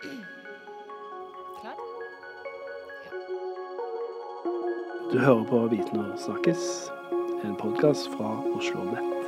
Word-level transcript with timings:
Klar? 0.00 1.76
Du 5.12 5.18
hører 5.18 5.44
på 5.44 5.66
Viten 5.66 6.00
og 6.00 6.18
snakkes, 6.18 6.88
en 7.44 7.56
podkast 7.60 8.08
fra 8.16 8.30
Oslo 8.56 8.84
Nett. 8.88 9.19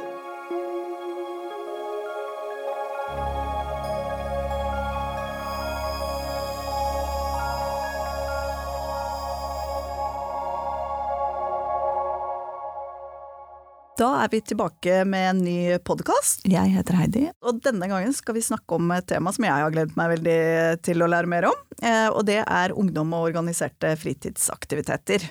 Da 14.02 14.08
er 14.24 14.30
vi 14.32 14.40
tilbake 14.42 15.02
med 15.06 15.28
en 15.30 15.40
ny 15.44 15.56
podkast. 15.86 16.40
Jeg 16.50 16.72
heter 16.74 16.96
Heidi, 16.98 17.20
og 17.46 17.60
denne 17.62 17.86
gangen 17.90 18.14
skal 18.16 18.34
vi 18.34 18.42
snakke 18.42 18.74
om 18.74 18.88
et 18.96 19.06
tema 19.12 19.30
som 19.34 19.44
jeg 19.46 19.54
har 19.54 19.70
gledet 19.74 19.94
meg 20.00 20.16
veldig 20.16 20.38
til 20.82 21.04
å 21.04 21.08
lære 21.12 21.30
mer 21.30 21.46
om. 21.52 21.60
eh, 21.82 22.08
Og 22.10 22.24
det 22.26 22.40
er 22.42 22.74
ungdom 22.74 23.12
og 23.14 23.28
organiserte 23.28 23.92
fritidsaktiviteter. 24.00 25.28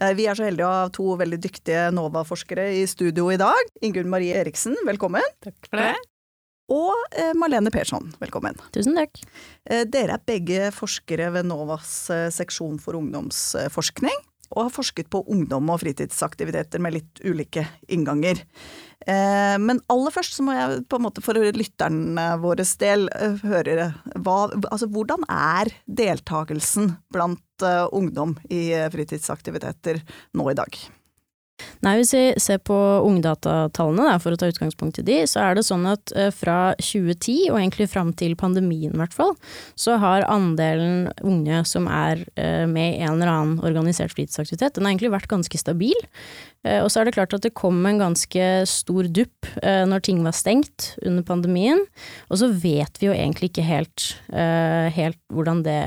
Eh, 0.00 0.12
Vi 0.12 0.26
er 0.26 0.34
så 0.34 0.44
heldige 0.44 0.66
å 0.68 0.82
ha 0.82 0.88
to 0.90 1.16
veldig 1.16 1.38
dyktige 1.40 1.86
NOVA-forskere 1.94 2.66
i 2.82 2.84
studio 2.86 3.30
i 3.30 3.38
dag. 3.40 3.62
Ingunn 3.80 4.10
Marie 4.10 4.34
Eriksen, 4.36 4.76
velkommen. 4.84 5.22
Takk 5.40 5.54
for 5.70 5.76
det. 5.80 5.94
Og 6.68 6.92
eh, 7.16 7.32
Marlene 7.32 7.70
Persson, 7.70 8.12
velkommen. 8.20 8.54
Tusen 8.72 8.94
takk. 8.96 9.16
Eh, 9.70 9.84
Dere 9.84 10.18
er 10.18 10.26
begge 10.26 10.70
forskere 10.76 11.32
ved 11.32 11.46
NOVAs 11.46 12.10
seksjon 12.36 12.78
for 12.80 12.94
ungdomsforskning, 13.00 14.20
og 14.54 14.66
har 14.66 14.74
forsket 14.74 15.10
på 15.12 15.24
ungdom 15.30 15.70
og 15.72 15.82
fritidsaktiviteter 15.82 16.82
med 16.82 16.96
litt 16.96 17.22
ulike 17.26 17.66
innganger. 17.92 18.40
Eh, 19.06 19.56
Men 19.60 19.80
aller 19.92 20.14
først 20.14 20.38
så 20.38 20.46
må 20.46 20.56
jeg 20.56 20.84
på 20.88 20.98
en 20.98 21.06
måte 21.06 21.24
for 21.24 21.36
lytterne 21.36 22.26
våres 22.42 22.76
del 22.80 23.08
eh, 23.12 23.38
høre 23.44 23.92
hva, 24.16 24.38
altså 24.70 24.88
hvordan 24.88 25.26
er 25.28 25.72
deltakelsen 25.84 26.94
blant 27.12 27.66
eh, 27.66 27.86
ungdom 27.92 28.38
i 28.48 28.70
fritidsaktiviteter 28.94 30.00
nå 30.34 30.50
i 30.50 30.58
dag? 30.58 30.84
Nei, 31.84 31.94
hvis 32.00 32.10
vi 32.16 32.22
ser 32.42 32.58
på 32.66 32.76
ungdatatallene, 33.06 34.08
da, 34.08 34.16
for 34.22 34.34
å 34.34 34.38
ta 34.40 34.48
utgangspunkt 34.50 34.98
i 34.98 35.04
de, 35.06 35.20
så 35.30 35.42
er 35.44 35.58
det 35.58 35.66
sånn 35.66 35.84
at 35.86 36.14
eh, 36.16 36.30
fra 36.34 36.74
2010, 36.80 37.52
og 37.52 37.58
egentlig 37.60 37.90
fram 37.92 38.10
til 38.16 38.34
pandemien 38.40 38.94
i 38.94 39.00
hvert 39.00 39.14
fall, 39.14 39.34
så 39.78 39.98
har 40.02 40.26
andelen 40.30 41.12
unge 41.22 41.62
som 41.68 41.86
er 41.90 42.24
eh, 42.40 42.64
med 42.70 42.96
i 42.96 43.04
en 43.04 43.18
eller 43.18 43.30
annen 43.30 43.62
organisert 43.66 44.16
fritidsaktivitet, 44.16 44.74
den 44.74 44.88
har 44.88 44.94
egentlig 44.94 45.14
vært 45.14 45.30
ganske 45.30 45.60
stabil. 45.60 46.08
Eh, 46.64 46.80
og 46.80 46.90
så 46.90 47.00
er 47.00 47.08
det 47.08 47.14
klart 47.16 47.34
at 47.36 47.44
det 47.44 47.54
kom 47.56 47.84
en 47.86 48.00
ganske 48.00 48.44
stor 48.68 49.08
dupp 49.12 49.48
eh, 49.62 49.84
når 49.88 50.04
ting 50.06 50.22
var 50.24 50.36
stengt 50.36 50.94
under 51.04 51.24
pandemien, 51.26 51.82
og 52.32 52.40
så 52.40 52.48
vet 52.48 53.00
vi 53.00 53.10
jo 53.10 53.14
egentlig 53.16 53.50
ikke 53.52 53.66
helt, 53.68 54.06
eh, 54.32 54.88
helt 54.96 55.20
hvordan 55.34 55.62
det 55.66 55.80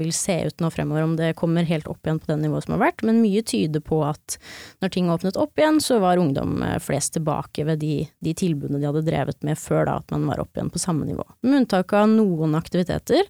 vil 0.00 0.10
se 0.16 0.40
ut 0.48 0.64
nå 0.64 0.70
fremover, 0.74 1.06
om 1.06 1.16
det 1.18 1.34
kommer 1.38 1.66
helt 1.68 1.88
opp 1.90 2.02
igjen 2.02 2.20
på 2.22 2.32
det 2.32 2.40
nivået 2.42 2.66
som 2.66 2.76
har 2.76 2.82
vært, 2.86 3.04
men 3.06 3.22
mye 3.22 3.44
tyder 3.46 3.84
på 3.84 4.00
at 4.06 4.38
når 4.82 4.94
ting 4.96 5.12
åpnet 5.12 5.38
opp 5.40 5.60
igjen, 5.60 5.80
så 5.82 6.00
var 6.02 6.20
ungdom 6.20 6.58
flest 6.82 7.14
tilbake 7.14 7.66
ved 7.68 7.82
de, 7.84 8.04
de 8.24 8.34
tilbudene 8.36 8.80
de 8.82 8.88
hadde 8.88 9.04
drevet 9.06 9.38
med 9.46 9.60
før 9.60 9.86
da, 9.88 9.98
at 10.02 10.14
man 10.14 10.26
var 10.30 10.42
opp 10.42 10.58
igjen 10.58 10.72
på 10.74 10.82
samme 10.82 11.06
nivå. 11.06 11.24
Med 11.46 11.62
unntak 11.62 11.94
av 11.94 12.08
noen 12.10 12.56
aktiviteter, 12.58 13.28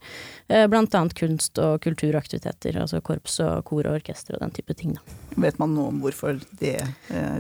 blant 0.70 0.94
annet 0.96 1.16
kunst- 1.18 1.61
og 1.61 1.83
kulturaktiviteter, 1.84 2.78
altså 2.80 3.02
korps 3.05 3.39
og 3.44 3.64
kor 3.68 3.84
og 3.84 3.98
orkester 3.98 4.36
og 4.36 4.44
den 4.44 4.55
type 4.56 4.77
ting. 4.78 4.96
Da. 4.96 5.18
Vet 5.46 5.58
man 5.58 5.74
noe 5.74 5.91
om 5.91 6.00
hvorfor 6.02 6.39
det, 6.61 6.78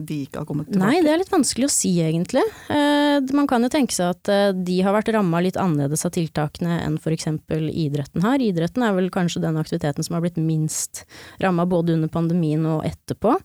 de 0.00 0.20
ikke 0.24 0.42
har 0.42 0.48
kommet 0.48 0.68
tilbake? 0.70 0.84
Nei, 0.84 1.02
det 1.04 1.12
er 1.12 1.20
litt 1.20 1.32
vanskelig 1.32 1.68
å 1.68 1.72
si 1.72 1.92
egentlig. 2.04 2.44
Eh, 2.72 3.18
man 3.36 3.48
kan 3.50 3.64
jo 3.64 3.70
tenke 3.72 3.94
seg 3.94 4.12
at 4.14 4.30
eh, 4.32 4.50
de 4.54 4.78
har 4.84 4.94
vært 4.96 5.12
ramma 5.14 5.40
litt 5.44 5.58
annerledes 5.60 6.04
av 6.06 6.14
tiltakene 6.16 6.80
enn 6.84 6.98
eksempel 7.14 7.68
idretten 7.70 8.24
har. 8.24 8.42
Idretten 8.42 8.84
er 8.84 8.94
vel 8.96 9.10
kanskje 9.14 9.42
den 9.44 9.58
aktiviteten 9.60 10.06
som 10.06 10.16
har 10.16 10.24
blitt 10.24 10.40
minst 10.40 11.04
ramma 11.42 11.66
både 11.68 11.96
under 11.96 12.10
pandemien 12.12 12.64
og 12.68 12.84
etterpå. 12.88 13.36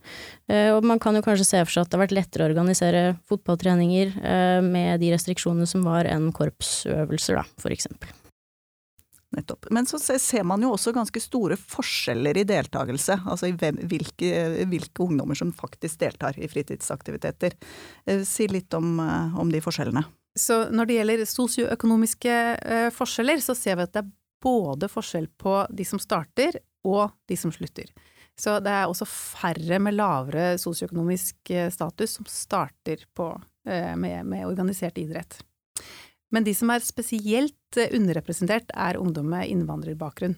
Eh, 0.49 0.71
og 0.73 0.85
man 0.87 1.01
kan 1.01 1.17
jo 1.17 1.25
kanskje 1.25 1.47
se 1.47 1.63
for 1.65 1.75
seg 1.75 1.85
at 1.85 1.91
det 1.91 1.99
har 1.99 2.05
vært 2.07 2.17
lettere 2.17 2.47
å 2.47 2.51
organisere 2.51 3.03
fotballtreninger 3.29 4.15
eh, 4.19 4.61
med 4.65 5.03
de 5.03 5.13
restriksjonene 5.15 5.69
som 5.69 5.85
var 5.87 6.09
enn 6.09 6.31
korpsøvelser, 6.35 7.41
da, 7.41 7.45
for 7.61 7.75
eksempel. 7.75 8.18
Nettopp. 9.31 9.67
Men 9.69 9.85
så 9.85 9.99
ser 10.01 10.43
man 10.43 10.63
jo 10.65 10.71
også 10.73 10.89
ganske 10.95 11.21
store 11.21 11.53
forskjeller 11.59 12.39
i 12.41 12.47
deltakelse, 12.49 13.19
altså 13.29 13.51
i 13.51 13.53
hvem, 13.53 13.77
hvilke, 13.91 14.29
hvilke 14.65 15.03
ungdommer 15.05 15.37
som 15.37 15.51
faktisk 15.53 15.99
deltar 16.01 16.37
i 16.41 16.49
fritidsaktiviteter. 16.49 17.53
Eh, 18.09 18.23
Si 18.25 18.47
litt 18.49 18.73
om, 18.73 18.99
eh, 18.99 19.37
om 19.39 19.51
de 19.51 19.61
forskjellene. 19.61 20.01
Så 20.37 20.71
når 20.73 20.87
det 20.87 20.95
gjelder 20.97 21.25
sosioøkonomiske 21.29 22.37
eh, 22.57 22.89
forskjeller, 22.89 23.41
så 23.43 23.53
ser 23.57 23.77
vi 23.77 23.85
at 23.85 23.93
det 23.93 24.01
er 24.01 24.11
både 24.41 24.89
forskjell 24.89 25.27
på 25.37 25.53
de 25.69 25.85
som 25.85 26.01
starter 26.01 26.57
og 26.87 27.11
de 27.29 27.37
som 27.37 27.53
slutter. 27.53 27.91
Så 28.39 28.55
det 28.63 28.71
er 28.71 28.87
også 28.87 29.05
færre 29.05 29.77
med 29.83 29.97
lavere 29.99 30.55
sosioøkonomisk 30.57 31.51
status 31.75 32.15
som 32.15 32.25
starter 32.25 33.03
på, 33.13 33.33
med, 33.67 34.23
med 34.23 34.45
organisert 34.47 34.95
idrett. 34.97 35.41
Men 36.33 36.45
de 36.45 36.53
som 36.57 36.69
er 36.73 36.83
spesielt 36.85 37.79
eh, 37.79 37.91
underrepresentert, 37.97 38.69
er 38.75 38.99
ungdom 38.99 39.31
med 39.33 39.49
innvandrerbakgrunn. 39.49 40.37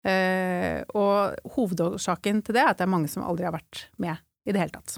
Eh, 0.00 0.80
og 0.96 1.52
hovedårsaken 1.56 2.40
til 2.44 2.56
det 2.56 2.62
er 2.62 2.72
at 2.72 2.80
det 2.80 2.86
er 2.86 2.94
mange 2.94 3.10
som 3.12 3.26
aldri 3.26 3.46
har 3.46 3.54
vært 3.54 3.86
med 4.00 4.16
i 4.48 4.54
det 4.54 4.62
hele 4.62 4.74
tatt. 4.78 4.96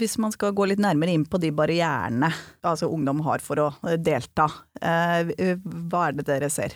Hvis 0.00 0.16
man 0.18 0.32
skal 0.34 0.54
gå 0.56 0.66
litt 0.66 0.80
nærmere 0.82 1.12
inn 1.14 1.26
på 1.28 1.38
de 1.38 1.52
barrierene 1.54 2.30
altså 2.64 2.88
ungdom 2.90 3.20
har 3.26 3.44
for 3.44 3.60
å 3.60 3.68
eh, 3.86 3.98
delta, 4.00 4.48
eh, 4.80 5.58
hva 5.62 6.08
er 6.08 6.18
det 6.18 6.26
dere 6.30 6.50
ser? 6.52 6.74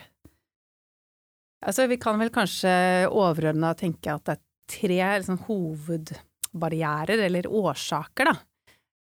Altså, 1.67 1.87
vi 1.91 1.97
kan 1.99 2.21
vel 2.21 2.31
kanskje 2.31 2.71
overordna 3.09 3.73
tenke 3.79 4.13
at 4.13 4.27
det 4.29 4.37
er 4.37 4.43
tre 4.71 4.99
liksom, 5.23 5.41
hovedbarrierer, 5.49 7.25
eller 7.27 7.49
årsaker, 7.49 8.29
da. 8.29 8.37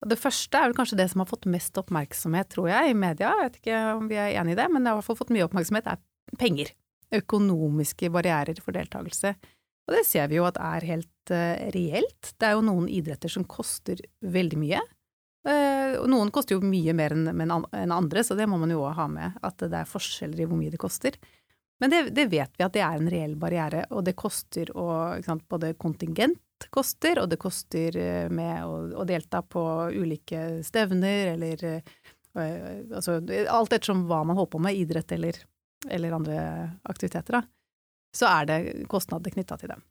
Det 0.04 0.18
første 0.20 0.58
er 0.58 0.68
vel 0.68 0.76
kanskje 0.76 0.98
det 1.00 1.08
som 1.08 1.22
har 1.22 1.28
fått 1.30 1.48
mest 1.48 1.78
oppmerksomhet, 1.80 2.50
tror 2.52 2.68
jeg, 2.68 2.92
i 2.92 2.96
media. 2.98 3.30
Jeg 3.32 3.46
vet 3.46 3.60
ikke 3.62 3.78
om 3.96 4.10
vi 4.10 4.18
er 4.20 4.34
enig 4.42 4.52
i 4.52 4.58
det, 4.58 4.66
men 4.72 4.84
det 4.84 4.90
har 4.90 4.98
i 4.98 5.00
hvert 5.00 5.08
fall 5.08 5.18
fått 5.22 5.32
mye 5.32 5.46
oppmerksomhet, 5.46 5.88
er 5.88 6.36
penger. 6.40 6.72
Økonomiske 7.16 8.10
barrierer 8.12 8.60
for 8.60 8.76
deltakelse. 8.76 9.32
Og 9.86 9.94
det 9.94 10.02
ser 10.08 10.28
vi 10.28 10.36
jo 10.40 10.44
at 10.48 10.58
er 10.60 10.84
helt 10.88 11.32
uh, 11.32 11.56
reelt. 11.72 12.34
Det 12.34 12.48
er 12.48 12.56
jo 12.58 12.66
noen 12.66 12.90
idretter 12.92 13.32
som 13.32 13.46
koster 13.48 14.02
veldig 14.26 14.60
mye. 14.60 14.82
Uh, 15.46 16.02
og 16.02 16.08
noen 16.10 16.32
koster 16.34 16.58
jo 16.58 16.66
mye 16.66 16.92
mer 16.98 17.14
enn 17.14 17.30
en 17.30 17.94
andre, 17.94 18.24
så 18.26 18.36
det 18.36 18.48
må 18.50 18.58
man 18.60 18.74
jo 18.74 18.82
òg 18.82 18.98
ha 18.98 19.06
med. 19.08 19.38
At 19.46 19.62
det 19.62 19.78
er 19.78 19.88
forskjeller 19.88 20.42
i 20.42 20.48
hvor 20.50 20.60
mye 20.60 20.74
det 20.74 20.82
koster. 20.82 21.16
Men 21.80 21.92
det, 21.92 22.02
det, 22.16 22.26
vet 22.32 22.52
vi 22.56 22.64
at 22.64 22.74
det 22.74 22.82
er 22.82 22.98
en 22.98 23.10
reell 23.12 23.36
barriere, 23.38 23.84
og 23.92 24.04
det 24.06 24.16
koster 24.18 24.70
å 24.76 24.88
sant, 25.24 25.44
Både 25.48 25.74
kontingent 25.78 26.40
koster, 26.72 27.20
og 27.22 27.30
det 27.30 27.40
koster 27.40 27.96
eh, 28.00 28.28
med 28.32 28.64
å, 28.64 28.78
å 29.02 29.06
delta 29.08 29.42
på 29.42 29.62
ulike 29.94 30.62
stevner, 30.66 31.34
eller 31.34 31.66
øh, 31.66 31.90
altså 32.94 33.20
alt 33.52 33.76
ettersom 33.76 34.06
hva 34.08 34.22
man 34.24 34.38
holder 34.38 34.54
på 34.54 34.62
med, 34.66 34.78
idrett 34.78 35.12
eller, 35.16 35.42
eller 35.88 36.16
andre 36.16 36.38
aktiviteter, 36.88 37.40
da, 37.40 37.44
så 38.16 38.30
er 38.32 38.48
det 38.48 38.62
kostnader 38.90 39.34
knytta 39.34 39.60
til 39.60 39.76
dem. 39.76 39.84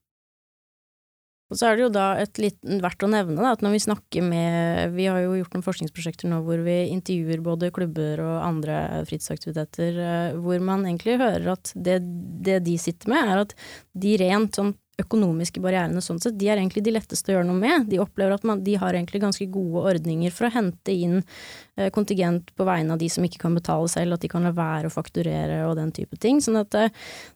Og 1.54 1.60
så 1.60 1.68
er 1.70 1.76
det 1.78 1.84
jo 1.84 1.90
da 1.94 2.06
et 2.18 2.40
litt 2.42 2.58
verdt 2.82 3.04
å 3.06 3.10
nevne 3.12 3.38
da, 3.38 3.52
at 3.54 3.62
når 3.62 3.76
vi 3.76 3.82
snakker 3.84 4.24
med 4.26 4.96
Vi 4.96 5.06
har 5.06 5.20
jo 5.22 5.36
gjort 5.38 5.54
noen 5.54 5.66
forskningsprosjekter 5.68 6.32
nå 6.32 6.40
hvor 6.48 6.64
vi 6.66 6.78
intervjuer 6.90 7.44
både 7.46 7.70
klubber 7.76 8.24
og 8.24 8.40
andre 8.42 8.80
fritidsaktiviteter, 9.06 10.00
hvor 10.42 10.64
man 10.66 10.88
egentlig 10.88 11.20
hører 11.22 11.52
at 11.54 11.70
det, 11.78 12.00
det 12.42 12.64
de 12.66 12.74
sitter 12.82 13.14
med, 13.14 13.30
er 13.30 13.44
at 13.44 13.54
de 13.94 14.16
rent 14.24 14.58
sånn 14.58 14.74
økonomiske 15.02 15.62
barrierene 15.64 16.02
sånn 16.04 16.22
sett, 16.24 16.38
de 16.40 16.48
er 16.50 16.60
egentlig 16.60 16.86
de 16.86 16.94
letteste 16.96 17.32
å 17.32 17.38
gjøre 17.38 17.48
noe 17.50 17.60
med. 17.60 17.88
De 17.92 18.00
opplever 18.00 18.36
at 18.36 18.46
man, 18.48 18.62
de 18.64 18.78
har 18.80 18.96
egentlig 18.96 19.22
ganske 19.24 19.48
gode 19.52 19.84
ordninger 19.92 20.34
for 20.34 20.48
å 20.48 20.54
hente 20.54 20.94
inn 20.94 21.18
eh, 21.20 21.90
kontingent 21.96 22.54
på 22.56 22.68
vegne 22.68 22.96
av 22.96 23.02
de 23.02 23.10
som 23.12 23.26
ikke 23.26 23.42
kan 23.42 23.58
betale 23.58 23.90
selv, 23.92 24.16
at 24.16 24.24
de 24.24 24.32
kan 24.32 24.46
la 24.46 24.54
være 24.56 24.90
å 24.90 24.94
fakturere 24.94 25.62
og 25.68 25.76
den 25.80 25.92
type 25.96 26.20
ting. 26.22 26.40
Sånn 26.44 26.60
at 26.62 26.72
det, 26.76 26.86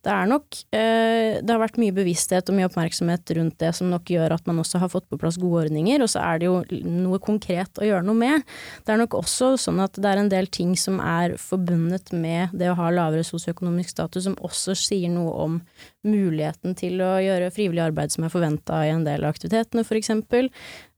det 0.05 0.13
er 0.13 0.29
nok 0.31 0.61
eh, 0.75 1.39
Det 1.43 1.51
har 1.51 1.61
vært 1.61 1.79
mye 1.81 1.95
bevissthet 1.95 2.49
og 2.49 2.57
mye 2.57 2.69
oppmerksomhet 2.69 3.35
rundt 3.37 3.59
det 3.61 3.73
som 3.77 3.91
nok 3.91 4.09
gjør 4.13 4.37
at 4.37 4.47
man 4.49 4.63
også 4.63 4.81
har 4.83 4.91
fått 4.93 5.09
på 5.11 5.19
plass 5.19 5.39
gode 5.41 5.65
ordninger, 5.65 6.01
og 6.03 6.11
så 6.11 6.23
er 6.23 6.39
det 6.39 6.49
jo 6.49 6.61
noe 6.87 7.19
konkret 7.23 7.81
å 7.81 7.87
gjøre 7.87 8.07
noe 8.07 8.17
med. 8.17 8.47
Det 8.85 8.95
er 8.95 9.03
nok 9.03 9.19
også 9.19 9.53
sånn 9.59 9.83
at 9.83 9.99
det 9.99 10.09
er 10.09 10.23
en 10.23 10.31
del 10.31 10.47
ting 10.47 10.75
som 10.79 11.01
er 11.03 11.35
forbundet 11.41 12.13
med 12.15 12.55
det 12.55 12.71
å 12.71 12.77
ha 12.79 12.89
lavere 12.93 13.27
sosioøkonomisk 13.27 13.91
status, 13.97 14.25
som 14.29 14.39
også 14.45 14.77
sier 14.77 15.11
noe 15.11 15.35
om 15.43 15.61
muligheten 16.07 16.75
til 16.79 17.01
å 17.03 17.17
gjøre 17.19 17.49
frivillig 17.51 17.81
arbeid 17.83 18.13
som 18.13 18.23
er 18.23 18.31
forventa 18.31 18.77
i 18.87 18.91
en 18.93 19.03
del 19.03 19.25
av 19.25 19.33
aktivitetene, 19.33 19.83
for 19.87 19.99
eksempel. 19.99 20.47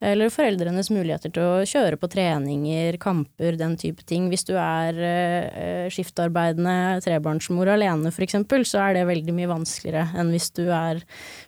Eller 0.01 0.33
foreldrenes 0.33 0.91
muligheter 0.93 1.33
til 1.33 1.45
å 1.45 1.67
kjøre 1.67 1.97
på 2.01 2.09
treninger, 2.13 2.97
kamper, 3.01 3.57
den 3.57 3.77
type 3.81 4.05
ting. 4.09 4.29
Hvis 4.29 4.45
du 4.49 4.53
er 4.61 4.99
eh, 5.05 5.87
skiftarbeidende 5.93 6.99
trebarnsmor 7.05 7.71
alene, 7.73 8.13
for 8.13 8.25
eksempel, 8.25 8.65
så 8.67 8.83
er 8.85 8.99
det 8.99 9.07
veldig 9.09 9.37
mye 9.37 9.49
vanskeligere 9.51 10.21
enn 10.21 10.29
hvis 10.33 10.51
du 10.57 10.67
er 10.69 11.01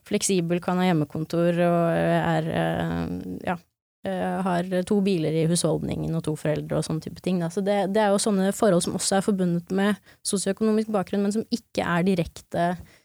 fleksibel, 0.07 0.61
kan 0.63 0.81
ha 0.81 0.89
hjemmekontor 0.89 1.61
og 1.67 1.93
er 1.93 2.49
eh, 2.49 3.05
ja, 3.51 3.59
eh, 4.07 4.41
har 4.49 4.73
to 4.89 4.99
biler 5.05 5.37
i 5.43 5.45
husholdningen 5.49 6.13
og 6.17 6.25
to 6.25 6.35
foreldre 6.39 6.79
og 6.79 6.87
sånne 6.87 7.05
type 7.05 7.21
ting. 7.23 7.39
Da. 7.43 7.51
Så 7.53 7.61
det, 7.65 7.79
det, 7.93 8.01
er 8.01 8.13
jo 8.13 8.21
sånne 8.21 8.49
forhold 8.55 8.85
som 8.85 8.97
også 8.97 9.19
er 9.19 9.25
forbundet 9.25 9.73
med 9.75 10.01
sosioøkonomisk 10.25 10.91
bakgrunn, 10.93 11.25
men 11.27 11.35
som 11.35 11.47
ikke 11.53 11.85
er 11.85 12.09
direkte 12.09 12.67
eh, 12.73 12.99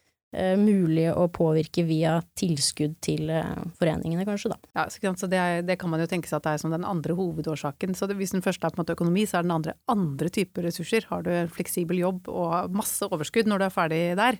mulig 0.61 1.07
å 1.09 1.23
påvirke 1.33 1.81
via 1.87 2.19
tilskudd 2.37 2.99
til 3.01 3.31
eh, 3.33 3.63
foreningene, 3.79 4.27
kanskje, 4.27 4.51
da. 4.53 4.59
Ja, 4.77 4.85
så 5.17 5.29
det, 5.31 5.39
er, 5.39 5.63
det, 5.65 5.79
kan 5.81 5.89
man 5.89 6.03
jo 6.03 6.09
tenke 6.09 6.29
seg 6.29 6.37
at 6.37 6.45
det 6.45 6.51
er 6.53 6.61
som 6.61 6.73
den 6.73 6.85
andre 6.85 7.15
hovedårsaken. 7.17 7.95
Så 7.97 8.05
det, 8.09 8.19
hvis 8.19 8.35
den 8.35 8.45
første 8.45 8.67
er 8.67 8.75
på 8.75 8.77
en 8.77 8.83
måte 8.83 8.97
økonomi, 8.97 9.25
så 9.25 9.39
er 9.39 9.47
den 9.47 9.55
andre 9.55 9.73
andre 9.89 10.29
typer 10.33 10.67
ressurser. 10.69 11.07
Har 11.09 11.25
du 11.25 11.31
en 11.33 11.49
fleksibel 11.49 12.03
jobb 12.03 12.29
og 12.29 12.77
masse 12.77 13.09
overskudd 13.09 13.49
når 13.49 13.63
du 13.63 13.67
er 13.69 13.73
ferdig 13.73 14.03
der, 14.19 14.37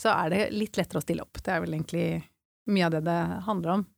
så 0.00 0.12
er 0.18 0.34
det 0.34 0.42
litt 0.52 0.76
lettere 0.76 1.00
å 1.00 1.06
stille 1.06 1.24
opp. 1.24 1.40
Det 1.40 1.54
er 1.54 1.64
vel 1.64 1.78
egentlig 1.78 2.06
mye 2.72 2.86
av 2.90 2.94
det 2.96 3.02
det 3.08 3.18
handler 3.48 3.76
om. 3.78 3.88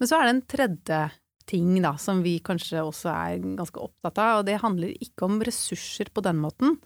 Men 0.00 0.10
så 0.10 0.18
er 0.18 0.26
det 0.26 0.36
en 0.36 0.46
tredje 0.52 1.02
ting 1.48 1.74
da, 1.82 1.96
som 1.98 2.20
vi 2.24 2.36
kanskje 2.44 2.84
også 2.84 3.10
er 3.12 3.42
ganske 3.56 3.80
opptatt 3.82 4.20
av, 4.20 4.40
og 4.40 4.48
det 4.48 4.60
handler 4.62 4.92
ikke 5.02 5.26
om 5.26 5.40
ressurser 5.44 6.12
på 6.14 6.24
den 6.24 6.38
måten, 6.42 6.76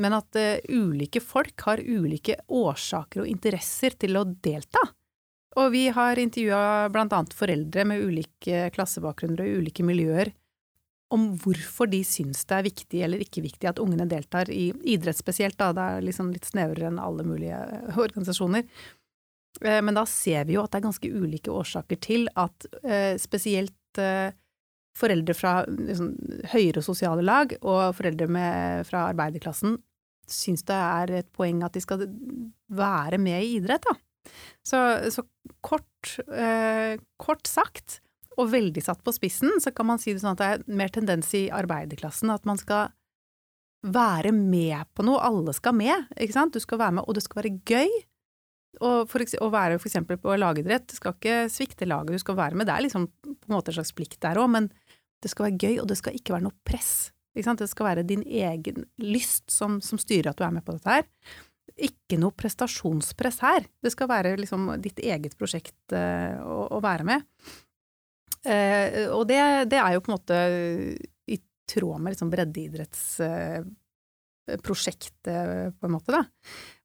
men 0.00 0.16
at 0.16 0.36
uh, 0.38 0.56
ulike 0.68 1.22
folk 1.22 1.66
har 1.68 1.82
ulike 1.84 2.38
årsaker 2.48 3.24
og 3.24 3.30
interesser 3.30 3.96
til 4.00 4.16
å 4.16 4.24
delta. 4.24 4.82
Og 5.58 5.72
vi 5.74 5.88
har 5.92 6.18
intervjua 6.18 6.88
blant 6.94 7.12
annet 7.12 7.34
foreldre 7.34 7.84
med 7.88 8.04
ulike 8.06 8.68
klassebakgrunner 8.74 9.42
og 9.44 9.62
ulike 9.62 9.86
miljøer 9.86 10.30
om 11.10 11.32
hvorfor 11.42 11.90
de 11.90 12.04
syns 12.06 12.44
det 12.46 12.56
er 12.56 12.66
viktig 12.68 13.00
eller 13.02 13.22
ikke 13.24 13.42
viktig 13.42 13.66
at 13.66 13.80
ungene 13.82 14.06
deltar 14.06 14.50
i 14.54 14.68
idrett 14.92 15.18
spesielt, 15.18 15.58
da, 15.58 15.72
det 15.74 15.86
er 15.86 16.06
liksom 16.06 16.30
litt 16.30 16.46
snevrere 16.46 16.90
enn 16.90 17.00
alle 17.02 17.26
mulige 17.26 17.58
organisasjoner. 18.04 18.68
Eh, 19.64 19.80
men 19.82 19.98
da 19.98 20.04
ser 20.06 20.46
vi 20.46 20.54
jo 20.54 20.62
at 20.62 20.70
det 20.70 20.80
er 20.80 20.86
ganske 20.86 21.10
ulike 21.10 21.50
årsaker 21.50 21.98
til 21.98 22.28
at 22.38 22.68
eh, 22.84 23.16
spesielt 23.18 23.98
eh, 23.98 24.30
foreldre 25.00 25.34
fra 25.34 25.54
liksom, 25.66 26.12
høyere 26.52 26.82
sosiale 26.84 27.26
lag 27.26 27.56
og 27.60 27.96
foreldre 27.98 28.30
med, 28.30 28.86
fra 28.86 29.08
arbeiderklassen 29.10 29.80
syns 30.34 30.64
det 30.68 30.76
er 30.76 31.14
et 31.20 31.30
poeng 31.36 31.64
at 31.66 31.76
de 31.76 31.82
skal 31.82 32.06
være 32.70 33.18
med 33.22 33.42
i 33.42 33.56
idrett, 33.58 33.86
da. 33.86 33.96
Så, 34.66 34.78
så 35.10 35.24
kort, 35.64 36.14
eh, 36.28 37.00
kort, 37.20 37.46
sagt, 37.48 38.00
og 38.38 38.52
veldig 38.52 38.82
satt 38.84 39.02
på 39.04 39.14
spissen, 39.16 39.56
så 39.62 39.72
kan 39.74 39.88
man 39.88 40.00
si 40.00 40.12
det 40.14 40.22
sånn 40.22 40.36
at 40.36 40.42
det 40.42 40.50
er 40.52 40.80
mer 40.80 40.92
tendens 40.92 41.32
i 41.36 41.48
arbeiderklassen 41.52 42.32
at 42.32 42.46
man 42.48 42.60
skal 42.60 42.92
være 43.80 44.32
med 44.36 44.84
på 44.94 45.04
noe, 45.08 45.22
alle 45.24 45.54
skal 45.56 45.74
med, 45.76 46.08
ikke 46.20 46.36
sant, 46.36 46.54
du 46.54 46.62
skal 46.62 46.82
være 46.82 46.98
med, 46.98 47.08
og 47.08 47.16
det 47.16 47.24
skal 47.24 47.40
være 47.40 47.56
gøy, 47.68 48.00
og 48.78 49.10
for, 49.10 49.24
å 49.42 49.50
være 49.52 49.80
for 49.80 49.90
eksempel 49.90 50.18
på 50.20 50.36
lagidrett, 50.38 50.86
du 50.88 50.96
skal 50.96 51.16
ikke 51.16 51.38
svikte 51.52 51.88
laget. 51.88 52.14
Du 52.14 52.22
skal 52.22 52.38
være 52.38 52.56
med, 52.56 52.68
det 52.68 52.76
er 52.76 52.84
liksom 52.86 53.08
på 53.10 53.50
en 53.50 53.56
måte 53.56 53.72
en 53.72 53.80
slags 53.80 53.92
plikt 53.96 54.20
der 54.22 54.38
òg, 54.40 54.46
men 54.54 54.68
det 55.20 55.32
skal 55.32 55.48
være 55.48 55.58
gøy, 55.58 55.80
og 55.82 55.88
det 55.90 55.98
skal 55.98 56.16
ikke 56.16 56.36
være 56.36 56.46
noe 56.46 56.56
press. 56.64 57.10
Det 57.34 57.68
skal 57.70 57.86
være 57.86 58.06
din 58.06 58.24
egen 58.26 58.84
lyst 58.98 59.50
som, 59.50 59.78
som, 59.80 59.98
styrer 59.98 60.32
at 60.32 60.38
du 60.38 60.44
er 60.44 60.54
med 60.54 60.64
på 60.66 60.74
dette 60.74 60.96
her. 60.96 61.06
Ikke 61.80 62.18
noe 62.18 62.34
prestasjonspress 62.34 63.40
her. 63.44 63.66
Det 63.80 63.92
skal 63.94 64.10
være 64.10 64.36
liksom 64.40 64.68
ditt 64.82 64.98
eget 64.98 65.36
prosjekt 65.38 65.94
uh, 65.94 66.40
å, 66.42 66.66
å, 66.76 66.80
være 66.82 67.06
med. 67.06 67.28
Uh, 68.44 69.12
og 69.14 69.28
det, 69.30 69.40
det, 69.70 69.78
er 69.78 69.94
jo 69.94 70.02
på 70.02 70.10
en 70.10 70.16
måte 70.16 70.40
i 71.30 71.38
tråd 71.70 72.02
med 72.02 72.16
liksom 72.16 72.32
breddeidretts 72.32 73.04
uh, 73.22 73.62
på 74.50 75.86
en 75.86 75.94
måte, 75.94 76.10
da. 76.10 76.24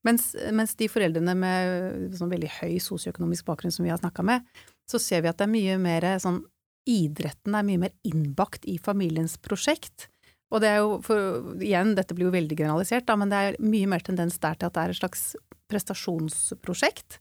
Mens, 0.06 0.36
mens 0.54 0.76
de 0.78 0.86
foreldrene 0.92 1.34
med 1.34 2.14
sånn 2.14 2.30
veldig 2.30 2.52
høy 2.60 2.76
sosioøkonomisk 2.84 3.48
bakgrunn 3.48 3.74
som 3.74 3.88
vi 3.88 3.90
har 3.90 3.98
snakka 3.98 4.22
med, 4.28 4.46
så 4.86 5.02
ser 5.02 5.24
vi 5.26 5.32
at 5.32 5.40
det 5.40 5.48
er 5.48 5.56
mye 5.56 5.80
mer 5.82 6.14
sånn 6.22 6.44
Idretten 6.86 7.56
er 7.58 7.66
mye 7.66 7.80
mer 7.82 7.94
innbakt 8.06 8.68
i 8.70 8.76
familiens 8.78 9.40
prosjekt. 9.42 10.12
Og 10.56 10.64
det 10.64 10.72
er 10.72 10.80
jo, 10.80 10.96
for 11.04 11.60
igjen, 11.60 11.94
dette 11.98 12.16
blir 12.16 12.30
jo 12.30 12.36
veldig 12.36 12.56
generalisert, 12.56 13.06
da, 13.10 13.18
men 13.20 13.32
det 13.32 13.42
er 13.44 13.60
mye 13.60 13.92
mer 13.92 14.04
tendens 14.06 14.40
der 14.40 14.56
til 14.56 14.70
at 14.70 14.78
det 14.78 14.84
er 14.86 14.94
et 14.94 15.02
slags 15.02 15.24
prestasjonsprosjekt. 15.72 17.20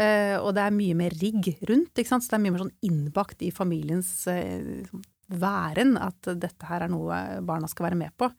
Eh, 0.00 0.36
og 0.40 0.54
det 0.56 0.64
er 0.64 0.72
mye 0.72 0.96
mer 0.96 1.14
rigg 1.20 1.52
rundt, 1.68 1.92
ikke 1.92 2.08
sant, 2.08 2.24
så 2.24 2.32
det 2.32 2.38
er 2.38 2.44
mye 2.46 2.54
mer 2.54 2.64
sånn 2.64 2.76
innbakt 2.88 3.44
i 3.44 3.52
familiens 3.52 4.10
eh, 4.32 4.86
væren 5.30 5.96
at 6.00 6.32
dette 6.40 6.70
her 6.70 6.86
er 6.86 6.92
noe 6.92 7.18
barna 7.46 7.68
skal 7.70 7.90
være 7.90 8.00
med 8.00 8.14
på. 8.18 8.30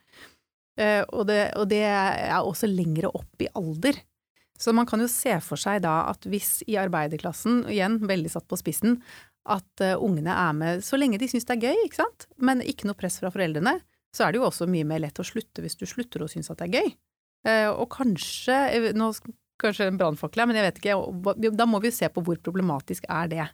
Eh, 0.81 1.03
og 1.13 1.27
det, 1.29 1.43
og 1.59 1.69
det 1.69 1.83
er 1.85 2.39
også 2.39 2.69
lengre 2.71 3.11
opp 3.13 3.45
i 3.45 3.51
alder. 3.59 3.99
Så 4.61 4.73
man 4.77 4.87
kan 4.89 5.01
jo 5.01 5.09
se 5.09 5.33
for 5.41 5.59
seg 5.59 5.83
da 5.85 6.03
at 6.11 6.25
hvis 6.29 6.61
i 6.69 6.77
arbeiderklassen, 6.81 7.63
igjen 7.69 7.99
veldig 8.09 8.33
satt 8.33 8.49
på 8.49 8.59
spissen, 8.59 8.99
at 9.49 9.81
uh, 9.81 9.95
ungene 9.97 10.33
er 10.37 10.51
med 10.53 10.83
så 10.85 10.99
lenge 11.01 11.17
de 11.17 11.25
syns 11.25 11.47
det 11.49 11.55
er 11.55 11.71
gøy, 11.71 11.85
ikke 11.87 11.97
sant, 12.03 12.27
men 12.37 12.61
ikke 12.61 12.85
noe 12.85 12.97
press 12.99 13.17
fra 13.17 13.31
foreldrene, 13.33 13.79
så 14.11 14.25
er 14.25 14.33
det 14.33 14.41
jo 14.41 14.47
også 14.47 14.67
mye 14.69 14.87
mer 14.87 15.01
lett 15.05 15.19
å 15.21 15.25
slutte 15.25 15.63
hvis 15.63 15.77
du 15.79 15.85
slutter 15.87 16.23
å 16.23 16.29
synes 16.31 16.51
at 16.51 16.59
det 16.59 16.67
er 16.67 16.81
gøy. 16.81 16.91
Uh, 17.47 17.69
og 17.71 17.87
kanskje, 17.95 18.91
nå 18.97 19.11
kanskje 19.61 19.87
en 19.89 19.97
brannfakkel 19.97 20.45
men 20.45 20.59
jeg 20.59 20.67
vet 20.67 20.81
ikke, 20.81 21.53
da 21.57 21.67
må 21.69 21.79
vi 21.81 21.93
se 21.93 22.09
på 22.11 22.23
hvor 22.25 22.41
problematisk 22.43 23.07
er 23.09 23.31
det. 23.31 23.47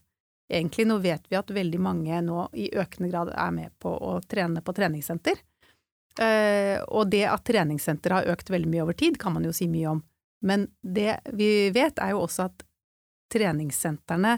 Egentlig, 0.48 0.88
nå 0.88 0.98
vet 1.04 1.25
vi 1.27 1.38
at 1.39 1.51
veldig 1.51 1.80
mange 1.83 2.19
nå 2.24 2.48
i 2.56 2.69
økende 2.80 3.12
grad 3.12 3.33
er 3.36 3.54
med 3.56 3.74
på 3.83 3.92
å 3.92 4.18
trene 4.24 4.63
på 4.63 4.75
treningssenter. 4.75 5.39
Uh, 6.18 6.81
og 6.89 7.12
det 7.13 7.25
at 7.30 7.45
treningssenteret 7.45 8.21
har 8.21 8.36
økt 8.36 8.50
veldig 8.50 8.71
mye 8.71 8.86
over 8.88 8.98
tid, 8.98 9.19
kan 9.21 9.36
man 9.36 9.45
jo 9.45 9.54
si 9.56 9.69
mye 9.71 9.92
om. 9.94 10.04
Men 10.48 10.68
det 10.81 11.19
vi 11.38 11.69
vet, 11.75 12.00
er 12.01 12.15
jo 12.15 12.24
også 12.25 12.48
at 12.48 12.63
treningssentrene 13.33 14.38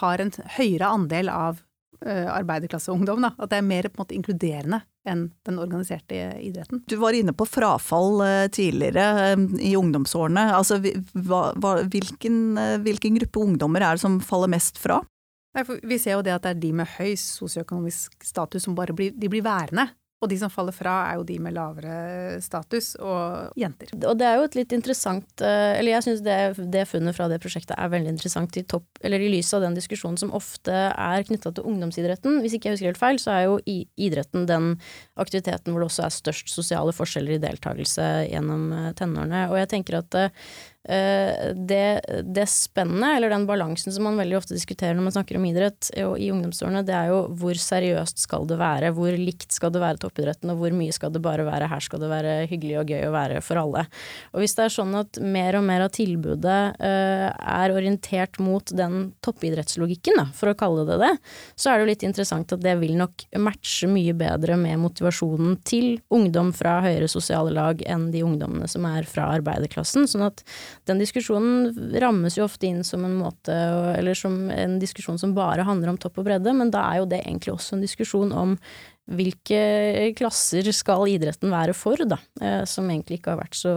har 0.00 0.22
en 0.22 0.32
høyere 0.56 0.88
andel 0.88 1.28
av 1.28 1.60
arbeiderklasseungdom. 2.02 3.20
Da. 3.22 3.28
At 3.36 3.50
det 3.52 3.58
er 3.60 3.66
mer 3.66 3.86
på 3.86 4.00
en 4.00 4.02
måte 4.02 4.16
inkluderende 4.16 4.80
enn 5.08 5.26
den 5.46 5.58
organiserte 5.58 6.18
idretten. 6.42 6.82
Du 6.86 6.96
var 7.00 7.16
inne 7.16 7.34
på 7.34 7.46
frafall 7.48 8.20
uh, 8.22 8.48
tidligere 8.52 9.34
i 9.60 9.74
ungdomsårene. 9.78 10.48
Altså, 10.56 10.78
hva, 10.80 11.48
hva, 11.56 11.78
hvilken, 11.90 12.58
hvilken, 12.84 13.18
gruppe 13.22 13.42
ungdommer 13.42 13.84
er 13.84 13.98
det 13.98 14.04
som 14.04 14.20
faller 14.24 14.52
mest 14.52 14.78
fra? 14.82 15.00
Nei, 15.52 15.64
vi 15.84 15.98
ser 16.00 16.16
jo 16.16 16.24
det 16.24 16.32
at 16.32 16.46
det 16.46 16.54
er 16.54 16.60
de 16.62 16.70
med 16.80 16.88
høy 16.94 17.12
sosioøkonomisk 17.20 18.24
status 18.24 18.64
som 18.64 18.76
bare 18.78 18.94
blir, 18.96 19.12
de 19.12 19.28
blir 19.28 19.44
værende. 19.44 19.90
Og 20.22 20.30
de 20.30 20.38
som 20.38 20.50
faller 20.52 20.74
fra, 20.74 20.94
er 21.10 21.18
jo 21.18 21.26
de 21.26 21.36
med 21.42 21.56
lavere 21.56 22.38
status, 22.44 22.92
og 23.02 23.58
jenter. 23.58 23.90
Og 24.06 24.14
det 24.20 24.28
er 24.28 24.38
jo 24.38 24.46
et 24.46 24.58
litt 24.60 24.74
interessant 24.76 25.42
eh, 25.42 25.78
Eller 25.80 25.96
jeg 25.96 26.06
syns 26.06 26.22
det, 26.22 26.36
det, 26.72 26.84
funnet 26.90 27.16
fra 27.16 27.26
det 27.30 27.40
prosjektet 27.42 27.74
er 27.74 27.90
veldig 27.90 28.12
interessant 28.14 28.56
i, 28.60 28.64
topp, 28.68 28.86
i 29.02 29.10
lys 29.10 29.52
av 29.56 29.64
den 29.66 29.76
diskusjonen 29.78 30.20
som 30.20 30.34
ofte 30.36 30.72
er 30.92 31.26
knytta 31.26 31.54
til 31.56 31.66
ungdomsidretten. 31.68 32.38
Hvis 32.44 32.56
ikke 32.56 32.70
jeg 32.70 32.78
husker 32.78 32.92
helt 32.92 33.02
feil, 33.02 33.20
så 33.22 33.34
er 33.34 33.48
jo 33.48 33.58
idretten 33.66 34.46
den 34.46 34.72
aktiviteten 35.20 35.74
hvor 35.74 35.82
det 35.82 35.90
også 35.90 36.06
er 36.06 36.14
størst 36.14 36.54
sosiale 36.54 36.94
forskjeller 36.94 37.36
i 37.36 37.42
deltakelse 37.42 38.08
gjennom 38.30 38.68
eh, 38.78 38.92
tenårene. 38.98 39.48
Og 39.50 39.58
jeg 39.58 39.72
tenker 39.74 40.00
at 40.02 40.22
Eh, 40.22 40.30
det, 40.82 42.00
det 42.26 42.46
spennet, 42.50 43.16
eller 43.16 43.30
den 43.30 43.46
balansen 43.46 43.94
som 43.94 44.06
man 44.08 44.18
veldig 44.18 44.38
ofte 44.40 44.56
diskuterer 44.56 44.96
når 44.98 45.06
man 45.06 45.14
snakker 45.14 45.38
om 45.38 45.44
idrett 45.46 45.90
i 45.94 46.30
ungdomsårene, 46.32 46.82
det 46.86 46.94
er 46.96 47.12
jo 47.12 47.20
hvor 47.38 47.58
seriøst 47.58 48.24
skal 48.24 48.48
det 48.50 48.58
være, 48.58 48.90
hvor 48.96 49.14
likt 49.14 49.54
skal 49.54 49.72
det 49.74 49.82
være 49.82 50.00
toppidretten, 50.02 50.50
og 50.50 50.58
hvor 50.58 50.74
mye 50.74 50.94
skal 50.94 51.12
det 51.14 51.22
bare 51.22 51.46
være 51.46 51.68
her 51.70 51.84
skal 51.84 52.02
det 52.02 52.10
være 52.10 52.34
hyggelig 52.50 52.80
og 52.80 52.90
gøy 52.90 53.06
å 53.06 53.14
være 53.14 53.42
for 53.44 53.60
alle. 53.62 53.84
Og 54.32 54.42
hvis 54.42 54.56
det 54.58 54.66
er 54.66 54.74
sånn 54.74 54.96
at 54.98 55.20
mer 55.22 55.58
og 55.58 55.66
mer 55.68 55.86
av 55.86 55.92
tilbudet 55.94 56.60
uh, 56.82 57.28
er 57.30 57.74
orientert 57.74 58.40
mot 58.42 58.74
den 58.74 59.12
toppidrettslogikken, 59.24 60.18
da, 60.18 60.26
for 60.36 60.52
å 60.52 60.56
kalle 60.58 60.86
det 60.88 60.98
det, 61.02 61.12
så 61.54 61.70
er 61.70 61.78
det 61.78 61.86
jo 61.86 61.92
litt 61.92 62.06
interessant 62.08 62.56
at 62.56 62.64
det 62.64 62.74
vil 62.82 62.96
nok 62.98 63.26
matche 63.42 63.90
mye 63.90 64.14
bedre 64.18 64.58
med 64.60 64.80
motivasjonen 64.82 65.58
til 65.68 65.96
ungdom 66.12 66.52
fra 66.56 66.80
høyere 66.84 67.10
sosiale 67.10 67.54
lag 67.54 67.82
enn 67.86 68.10
de 68.14 68.24
ungdommene 68.26 68.68
som 68.70 68.86
er 68.88 69.06
fra 69.08 69.30
arbeiderklassen. 69.36 70.08
sånn 70.10 70.26
at 70.26 70.42
den 70.88 71.02
diskusjonen 71.02 71.92
rammes 72.02 72.38
jo 72.38 72.46
ofte 72.46 72.68
inn 72.68 72.82
som 72.86 73.04
en 73.06 73.14
måte, 73.18 73.54
eller 73.96 74.16
som 74.18 74.50
en 74.50 74.78
diskusjon 74.82 75.20
som 75.20 75.34
bare 75.36 75.66
handler 75.68 75.92
om 75.92 76.00
topp 76.00 76.20
og 76.22 76.28
bredde, 76.28 76.54
men 76.56 76.72
da 76.72 76.84
er 76.90 77.02
jo 77.02 77.10
det 77.10 77.22
egentlig 77.24 77.54
også 77.54 77.76
en 77.76 77.84
diskusjon 77.84 78.34
om 78.36 78.56
hvilke 79.12 80.12
klasser 80.16 80.68
skal 80.74 81.08
idretten 81.10 81.50
være 81.52 81.74
for, 81.74 82.00
da, 82.06 82.20
eh, 82.40 82.62
som 82.70 82.90
egentlig 82.90 83.18
ikke 83.20 83.34
har 83.34 83.42
vært 83.42 83.58
så, 83.58 83.72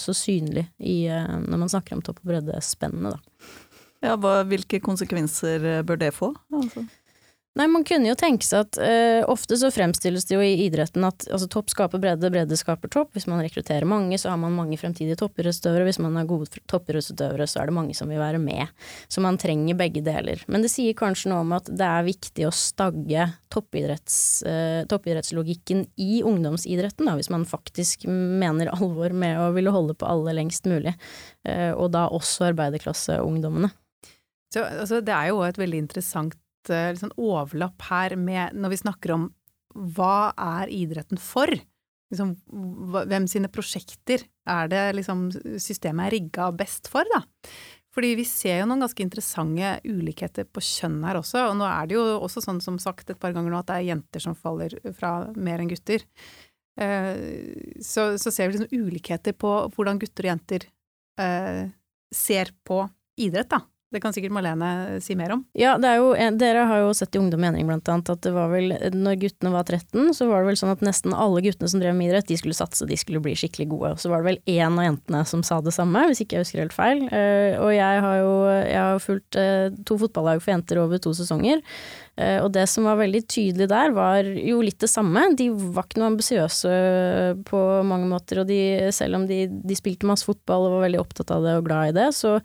så 0.00 0.14
synlig 0.16 0.66
i, 0.78 1.04
eh, 1.12 1.34
når 1.44 1.66
man 1.66 1.72
snakker 1.72 1.98
om 1.98 2.04
topp 2.04 2.22
og 2.22 2.32
bredde-spennene, 2.32 3.16
da. 3.16 3.50
Ja, 4.00 4.14
hva, 4.16 4.38
hvilke 4.48 4.78
konsekvenser 4.80 5.82
bør 5.84 5.98
det 6.00 6.14
få? 6.16 6.30
Altså? 6.56 6.86
Nei, 7.58 7.64
man 7.66 7.82
kunne 7.82 8.06
jo 8.06 8.14
tenke 8.14 8.46
seg 8.46 8.62
at 8.62 8.76
uh, 8.78 9.24
ofte 9.30 9.56
så 9.58 9.72
fremstilles 9.74 10.22
det 10.28 10.36
jo 10.36 10.42
i 10.44 10.68
idretten 10.68 11.02
at 11.02 11.24
altså, 11.34 11.48
topp 11.50 11.72
skaper 11.72 11.98
bredde, 11.98 12.28
bredde 12.30 12.54
skaper 12.54 12.92
topp. 12.94 13.10
Hvis 13.16 13.26
man 13.26 13.42
rekrutterer 13.42 13.88
mange, 13.90 14.14
så 14.22 14.30
har 14.30 14.38
man 14.38 14.54
mange 14.54 14.78
fremtidige 14.78 15.18
toppidrettsutøvere. 15.18 15.88
Hvis 15.88 15.98
man 15.98 16.14
har 16.14 16.28
gode 16.30 16.46
toppidrettsutøvere, 16.70 17.48
så 17.50 17.58
er 17.58 17.70
det 17.70 17.74
mange 17.74 17.96
som 17.98 18.12
vil 18.12 18.22
være 18.22 18.38
med. 18.38 18.70
Så 19.10 19.24
man 19.24 19.38
trenger 19.40 19.78
begge 19.80 20.04
deler. 20.06 20.44
Men 20.46 20.62
det 20.62 20.70
sier 20.70 20.94
kanskje 20.94 21.32
noe 21.32 21.42
om 21.42 21.56
at 21.58 21.66
det 21.66 21.88
er 21.88 22.06
viktig 22.06 22.46
å 22.46 22.54
stagge 22.54 23.26
toppidretts, 23.50 24.20
uh, 24.46 24.86
toppidrettslogikken 24.92 25.88
i 25.98 26.22
ungdomsidretten, 26.22 27.10
da, 27.10 27.18
hvis 27.18 27.32
man 27.34 27.48
faktisk 27.50 28.06
mener 28.06 28.70
alvor 28.76 29.10
med 29.10 29.42
å 29.42 29.50
ville 29.58 29.74
holde 29.74 29.98
på 29.98 30.06
alle 30.06 30.38
lengst 30.38 30.70
mulig. 30.70 30.94
Uh, 31.42 31.74
og 31.74 31.90
da 31.98 32.06
også 32.14 32.52
arbeiderklasseungdommene. 32.52 33.74
Så 34.54 34.62
altså, 34.66 35.02
det 35.02 35.14
er 35.14 35.30
jo 35.30 35.42
et 35.46 35.58
veldig 35.58 35.84
interessant 35.84 36.38
eh, 36.68 36.92
liksom, 36.92 37.14
overlapp 37.16 37.88
her 37.88 38.16
med 38.20 38.56
når 38.58 38.74
vi 38.74 38.80
snakker 38.82 39.14
om 39.16 39.28
hva 39.96 40.32
er 40.34 40.70
idretten 40.74 41.20
for? 41.22 41.50
Liksom, 42.10 42.32
hvem 43.06 43.28
sine 43.30 43.48
prosjekter 43.52 44.24
er 44.50 44.70
det 44.70 44.86
liksom 44.98 45.28
systemet 45.62 46.08
er 46.08 46.16
rigga 46.16 46.48
best 46.52 46.90
for, 46.90 47.06
da? 47.14 47.22
Fordi 47.94 48.12
vi 48.18 48.26
ser 48.26 48.60
jo 48.60 48.68
noen 48.70 48.84
ganske 48.84 49.02
interessante 49.02 49.72
ulikheter 49.86 50.46
på 50.46 50.62
kjønn 50.62 51.00
her 51.06 51.18
også, 51.18 51.48
og 51.50 51.56
nå 51.58 51.66
er 51.66 51.88
det 51.90 51.96
jo 51.96 52.04
også 52.20 52.42
sånn 52.44 52.60
som 52.62 52.78
sagt 52.82 53.10
et 53.10 53.18
par 53.18 53.34
ganger 53.34 53.50
nå 53.50 53.58
at 53.58 53.70
det 53.70 53.78
er 53.78 53.88
jenter 53.88 54.22
som 54.22 54.36
faller 54.38 54.76
fra 54.94 55.14
mer 55.34 55.62
enn 55.62 55.70
gutter. 55.70 56.04
Eh, 56.78 57.18
så, 57.82 58.12
så 58.18 58.30
ser 58.30 58.50
vi 58.50 58.58
liksom 58.58 58.86
ulikheter 58.86 59.34
på 59.38 59.54
hvordan 59.74 59.98
gutter 60.02 60.28
og 60.28 60.32
jenter 60.34 60.68
eh, 61.18 61.66
ser 62.14 62.54
på 62.66 62.84
idrett, 63.20 63.50
da. 63.50 63.62
Det 63.90 63.98
kan 64.02 64.14
sikkert 64.14 64.34
Malene 64.36 65.00
si 65.02 65.16
mer 65.18 65.32
om. 65.34 65.40
Ja, 65.58 65.72
jo, 65.98 66.12
dere 66.38 66.62
har 66.68 66.82
jo 66.84 66.92
sett 66.94 67.16
i 67.16 67.18
Ungdom 67.18 67.42
Mening 67.42 67.66
blant 67.66 67.88
annet 67.90 68.12
at 68.12 68.22
det 68.22 68.30
var 68.34 68.52
vel, 68.52 68.70
når 68.94 69.18
guttene 69.24 69.50
var 69.50 69.66
13, 69.66 70.12
så 70.14 70.28
var 70.30 70.44
det 70.44 70.52
vel 70.52 70.60
sånn 70.60 70.70
at 70.76 70.84
nesten 70.86 71.16
alle 71.16 71.42
guttene 71.42 71.70
som 71.72 71.82
drev 71.82 71.96
med 71.98 72.10
idrett, 72.10 72.28
de 72.30 72.38
skulle 72.38 72.54
satse, 72.54 72.86
de 72.86 72.98
skulle 73.00 73.22
bli 73.24 73.34
skikkelig 73.38 73.66
gode. 73.72 73.90
Så 73.98 74.12
var 74.12 74.22
det 74.22 74.30
vel 74.30 74.54
én 74.54 74.78
av 74.78 74.86
jentene 74.86 75.24
som 75.26 75.42
sa 75.46 75.58
det 75.64 75.74
samme, 75.74 76.04
hvis 76.06 76.22
ikke 76.22 76.38
jeg 76.38 76.46
husker 76.46 76.62
helt 76.62 76.76
feil. 76.76 77.02
Eh, 77.08 77.58
og 77.58 77.72
jeg 77.74 78.04
har 78.06 78.20
jo 78.22 78.30
jeg 78.60 78.78
har 78.78 79.02
fulgt 79.02 79.40
eh, 79.40 79.74
to 79.88 79.98
fotballag 79.98 80.44
for 80.44 80.54
jenter 80.54 80.84
over 80.84 81.02
to 81.02 81.14
sesonger. 81.16 81.64
Eh, 82.18 82.38
og 82.42 82.50
det 82.54 82.66
som 82.70 82.86
var 82.88 82.98
veldig 83.00 83.22
tydelig 83.30 83.68
der, 83.70 83.92
var 83.94 84.26
jo 84.26 84.60
litt 84.64 84.80
det 84.82 84.90
samme. 84.90 85.22
De 85.38 85.48
var 85.50 85.86
ikke 85.86 86.00
noe 86.02 86.10
ambisiøse 86.12 86.72
på 87.48 87.60
mange 87.86 88.08
måter, 88.10 88.42
og 88.42 88.50
de, 88.50 88.60
selv 88.94 89.20
om 89.20 89.26
de, 89.28 89.44
de, 89.48 89.78
spilte 89.78 90.08
masse 90.08 90.26
fotball 90.26 90.66
og 90.66 90.76
var 90.76 90.86
veldig 90.88 91.00
opptatt 91.00 91.32
av 91.34 91.46
det 91.46 91.56
og 91.60 91.66
glad 91.68 91.92
i 91.92 91.96
det, 91.96 92.08
så 92.16 92.36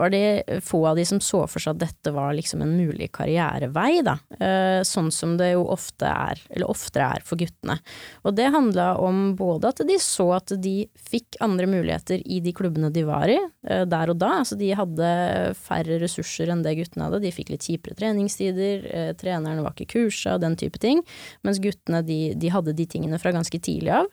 var 0.00 0.12
det 0.14 0.60
få 0.64 0.84
av 0.90 1.00
de 1.00 1.06
som 1.08 1.22
så 1.24 1.44
for 1.50 1.62
seg 1.62 1.74
at 1.74 1.84
dette 1.86 2.14
var 2.14 2.34
liksom 2.36 2.62
en 2.64 2.76
mulig 2.76 3.10
karrierevei, 3.14 4.02
da. 4.06 4.18
Eh, 4.38 4.80
sånn 4.86 5.10
som 5.14 5.36
det 5.40 5.54
jo 5.54 5.66
ofte 5.74 6.10
er, 6.10 6.42
eller 6.52 6.70
oftere 6.70 7.10
er 7.16 7.26
for 7.26 7.40
guttene. 7.40 7.78
Og 8.24 8.36
det 8.36 8.50
handla 8.54 8.94
om 9.02 9.34
både 9.38 9.72
at 9.72 9.82
de 9.88 9.98
så 10.02 10.30
at 10.36 10.54
de 10.62 10.76
fikk 11.10 11.38
andre 11.44 11.66
muligheter 11.70 12.22
i 12.24 12.40
de 12.44 12.52
klubbene 12.54 12.92
de 12.94 13.04
var 13.08 13.30
i, 13.30 13.38
eh, 13.66 13.84
der 13.88 14.12
og 14.12 14.20
da. 14.20 14.38
Altså 14.42 14.58
de 14.60 14.70
hadde 14.76 15.10
færre 15.58 15.98
ressurser 16.02 16.52
enn 16.52 16.62
det 16.64 16.76
guttene 16.78 17.08
hadde. 17.08 17.22
De 17.24 17.34
fikk 17.34 17.54
litt 17.54 17.66
kjipere 17.66 17.96
treningstider 17.98 18.86
trenerne 19.18 19.64
var 19.64 19.74
ikke 19.74 19.98
kursa 19.98 20.36
den 20.42 20.56
type 20.60 20.80
ting. 20.82 21.02
Mens 21.46 21.60
guttene 21.62 22.02
de, 22.06 22.18
de 22.38 22.52
hadde 22.52 22.74
de 22.76 22.86
tingene 22.90 23.20
fra 23.22 23.32
ganske 23.34 23.60
tidlig 23.62 23.94
av. 24.00 24.10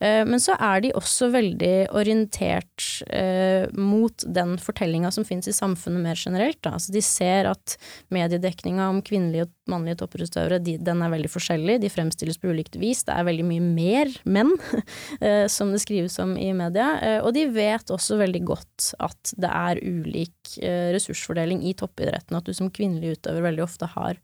Eh, 0.00 0.22
men 0.28 0.42
så 0.42 0.56
er 0.58 0.84
de 0.84 0.94
også 0.98 1.30
veldig 1.34 1.74
orientert 1.96 2.86
eh, 3.12 3.66
mot 3.76 4.26
den 4.26 4.56
fortellinga 4.60 5.12
som 5.14 5.26
finnes 5.28 5.50
i 5.50 5.56
samfunnet 5.56 6.04
mer 6.04 6.18
generelt. 6.18 6.60
Da. 6.64 6.76
Altså 6.78 6.94
de 6.94 7.04
ser 7.04 7.50
at 7.50 7.76
mediedekninga 8.14 8.90
om 8.90 9.02
kvinnelige 9.06 9.48
og 9.48 9.54
mannlige 9.70 10.00
toppidrettsutøvere, 10.02 10.60
de, 10.64 10.76
den 10.82 11.02
er 11.04 11.12
veldig 11.12 11.30
forskjellig. 11.32 11.78
De 11.82 11.90
fremstilles 11.92 12.38
på 12.40 12.50
ulikt 12.52 12.78
vis. 12.80 13.02
Det 13.06 13.14
er 13.14 13.26
veldig 13.28 13.46
mye 13.48 13.64
mer 13.64 14.12
menn, 14.24 14.52
eh, 15.24 15.46
som 15.52 15.72
det 15.74 15.82
skrives 15.84 16.18
om 16.22 16.36
i 16.38 16.50
media. 16.56 16.92
Eh, 17.00 17.18
og 17.24 17.34
de 17.36 17.46
vet 17.54 17.92
også 17.94 18.18
veldig 18.20 18.42
godt 18.52 18.90
at 19.02 19.34
det 19.40 19.50
er 19.50 19.82
ulik 19.82 20.56
eh, 20.62 20.90
ressursfordeling 20.94 21.62
i 21.68 21.74
toppidretten. 21.78 22.38
At 22.38 22.48
du 22.48 22.56
som 22.56 22.72
kvinnelig 22.74 23.18
utøver 23.18 23.46
veldig 23.48 23.64
ofte 23.66 23.90
har 23.94 24.18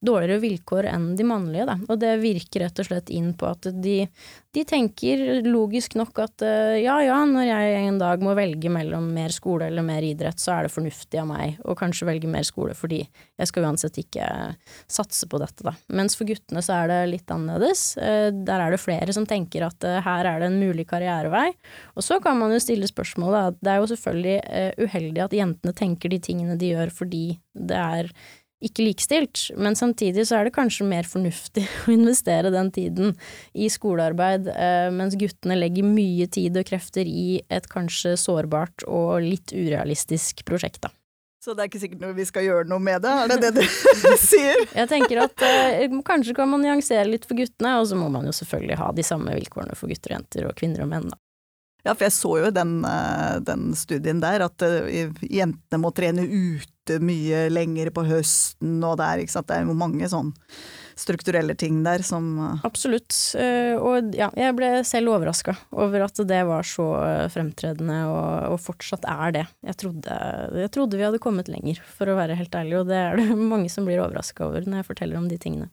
dårligere 0.00 0.40
vilkår 0.40 0.88
enn 0.92 1.10
de 1.16 1.26
mannlige, 1.28 1.66
da. 1.68 1.76
Og 1.88 1.98
det 2.00 2.14
virker 2.22 2.64
rett 2.64 2.80
og 2.80 2.88
slett 2.88 3.10
inn 3.12 3.34
på 3.36 3.50
at 3.50 3.68
de, 3.84 3.98
de 4.56 4.64
tenker 4.64 5.42
logisk 5.44 5.96
nok 5.98 6.22
at 6.24 6.44
ja 6.80 6.94
ja, 7.04 7.18
når 7.28 7.44
jeg 7.44 7.82
en 7.82 8.00
dag 8.00 8.22
må 8.24 8.32
velge 8.38 8.72
mellom 8.72 9.10
mer 9.12 9.34
skole 9.34 9.68
eller 9.68 9.84
mer 9.84 10.06
idrett, 10.06 10.40
så 10.40 10.54
er 10.54 10.66
det 10.66 10.72
fornuftig 10.72 11.20
av 11.20 11.28
meg 11.28 11.60
å 11.68 11.76
kanskje 11.76 12.08
velge 12.08 12.30
mer 12.32 12.46
skole, 12.48 12.72
fordi 12.76 13.02
jeg 13.02 13.50
skal 13.50 13.68
uansett 13.68 14.00
ikke 14.00 14.24
satse 14.92 15.28
på 15.30 15.40
dette, 15.42 15.64
da. 15.66 15.74
Mens 15.96 16.18
for 16.18 16.28
guttene 16.28 16.62
så 16.64 16.80
er 16.80 16.90
det 16.90 16.98
litt 17.12 17.34
annerledes. 17.34 17.84
Uh, 18.00 18.28
der 18.34 18.66
er 18.66 18.74
det 18.74 18.82
flere 18.82 19.14
som 19.16 19.28
tenker 19.28 19.66
at 19.68 19.86
uh, 19.86 20.00
her 20.04 20.28
er 20.28 20.42
det 20.42 20.50
en 20.50 20.60
mulig 20.60 20.88
karrierevei. 20.90 21.48
Og 21.96 22.06
så 22.06 22.20
kan 22.24 22.38
man 22.40 22.54
jo 22.54 22.60
stille 22.62 22.90
spørsmålet 22.90 23.52
at 23.52 23.62
det 23.62 23.72
er 23.72 23.80
jo 23.80 23.90
selvfølgelig 23.94 24.36
uheldig 24.80 25.24
at 25.24 25.34
jentene 25.36 25.76
tenker 25.76 26.12
de 26.12 26.20
tingene 26.22 26.58
de 26.60 26.74
gjør 26.74 26.92
fordi 26.94 27.24
det 27.56 27.78
er 27.78 28.12
ikke 28.64 28.84
likestilt, 28.84 29.46
men 29.56 29.76
samtidig 29.78 30.26
så 30.28 30.38
er 30.38 30.46
det 30.46 30.54
kanskje 30.56 30.86
mer 30.88 31.08
fornuftig 31.08 31.64
å 31.86 31.94
investere 31.94 32.52
den 32.52 32.70
tiden 32.74 33.14
i 33.56 33.70
skolearbeid, 33.72 34.50
eh, 34.52 34.88
mens 34.94 35.16
guttene 35.20 35.58
legger 35.58 35.88
mye 35.88 36.28
tid 36.32 36.60
og 36.60 36.68
krefter 36.68 37.08
i 37.08 37.40
et 37.48 37.68
kanskje 37.72 38.16
sårbart 38.20 38.84
og 38.88 39.20
litt 39.24 39.54
urealistisk 39.56 40.44
prosjekt, 40.48 40.84
da. 40.84 40.92
Så 41.40 41.54
det 41.56 41.62
er 41.62 41.70
ikke 41.70 41.80
sikkert 41.80 42.02
noe 42.04 42.16
vi 42.18 42.26
skal 42.28 42.44
gjøre 42.44 42.68
noe 42.68 42.82
med 42.84 43.00
det, 43.00 43.12
er 43.16 43.30
det 43.32 43.38
det 43.56 43.64
du 43.64 44.10
sier? 44.20 44.60
Jeg 44.76 44.90
tenker 44.90 45.22
at 45.22 45.44
eh, 45.46 45.86
kanskje 46.04 46.34
kan 46.36 46.50
man 46.50 46.60
nyansere 46.60 47.06
litt 47.08 47.24
for 47.24 47.38
guttene, 47.38 47.78
og 47.80 47.88
så 47.88 47.96
må 47.96 48.10
man 48.12 48.28
jo 48.28 48.34
selvfølgelig 48.36 48.76
ha 48.76 48.90
de 48.92 49.06
samme 49.06 49.32
vilkårene 49.38 49.78
for 49.78 49.88
gutter 49.88 50.12
og 50.12 50.18
jenter 50.18 50.50
og 50.50 50.58
kvinner 50.58 50.84
og 50.84 50.90
menn, 50.92 51.08
da. 51.08 51.16
Ja, 51.80 51.94
for 51.94 52.04
jeg 52.04 52.12
så 52.12 52.34
jo 52.42 52.50
den, 52.52 52.74
eh, 52.84 53.38
den 53.48 53.70
studien 53.78 54.20
der, 54.20 54.44
at 54.50 54.66
eh, 54.66 55.08
jentene 55.24 55.80
må 55.80 55.94
trene 55.96 56.26
ute 56.28 56.98
mye 57.00 57.46
lenger 57.48 57.88
på 57.96 58.04
høsten, 58.04 58.76
og 58.84 58.98
det 59.00 59.08
er, 59.08 59.24
det 59.24 59.56
er 59.56 59.64
jo 59.64 59.78
mange 59.80 60.12
sånn 60.12 60.34
strukturelle 61.00 61.56
ting 61.58 61.80
der 61.86 62.04
som 62.06 62.32
eh, 62.38 62.66
Absolutt. 62.68 63.16
Og 63.80 64.14
ja, 64.16 64.30
jeg 64.38 64.56
ble 64.58 64.70
selv 64.86 65.14
overraska 65.14 65.56
over 65.72 66.06
at 66.06 66.20
det 66.28 66.40
var 66.48 66.66
så 66.66 66.86
fremtredende, 67.32 68.02
og, 68.10 68.54
og 68.54 68.60
fortsatt 68.62 69.06
er 69.08 69.36
det. 69.40 69.46
Jeg 69.66 69.80
trodde, 69.84 70.18
jeg 70.64 70.72
trodde, 70.74 71.00
vi 71.00 71.06
hadde 71.08 71.22
kommet 71.22 71.50
lenger, 71.52 71.80
for 71.96 72.10
å 72.10 72.18
være 72.18 72.38
helt 72.38 72.54
ærlig, 72.56 72.78
og 72.82 72.90
det 72.90 73.00
er 73.00 73.20
det 73.20 73.30
mange 73.54 73.72
som 73.72 73.88
blir 73.88 74.02
overraska 74.04 74.46
over 74.48 74.66
når 74.66 74.82
jeg 74.82 74.90
forteller 74.92 75.20
om 75.20 75.30
de 75.30 75.40
tingene. 75.40 75.70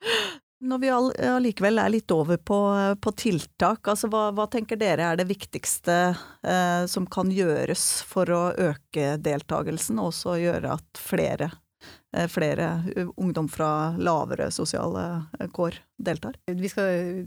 Når 0.66 0.78
vi 0.80 0.88
allikevel 0.88 1.78
er 1.78 1.90
litt 1.92 2.10
over 2.14 2.38
på, 2.40 2.58
på 3.04 3.10
tiltak, 3.12 3.84
altså 3.92 4.08
hva, 4.08 4.30
hva, 4.32 4.46
tenker 4.48 4.78
dere 4.80 5.10
er 5.10 5.18
det 5.20 5.26
viktigste 5.28 5.96
eh, 6.16 6.86
som 6.88 7.04
kan 7.12 7.28
gjøres 7.28 7.84
for 8.08 8.32
å 8.32 8.40
øke 8.70 9.18
deltakelsen, 9.20 10.00
og 10.00 10.14
også 10.14 10.38
gjøre 10.40 10.78
at 10.78 11.02
flere, 11.02 11.50
eh, 11.52 11.60
flere 12.32 12.66
ungdom 13.16 13.48
fra 13.52 13.96
lavere 13.98 14.48
sosiale 14.54 15.04
eh, 15.38 15.48
kår 15.52 15.78
deltar? 15.96 16.38
Vi 16.46 16.70
skal 16.72 17.24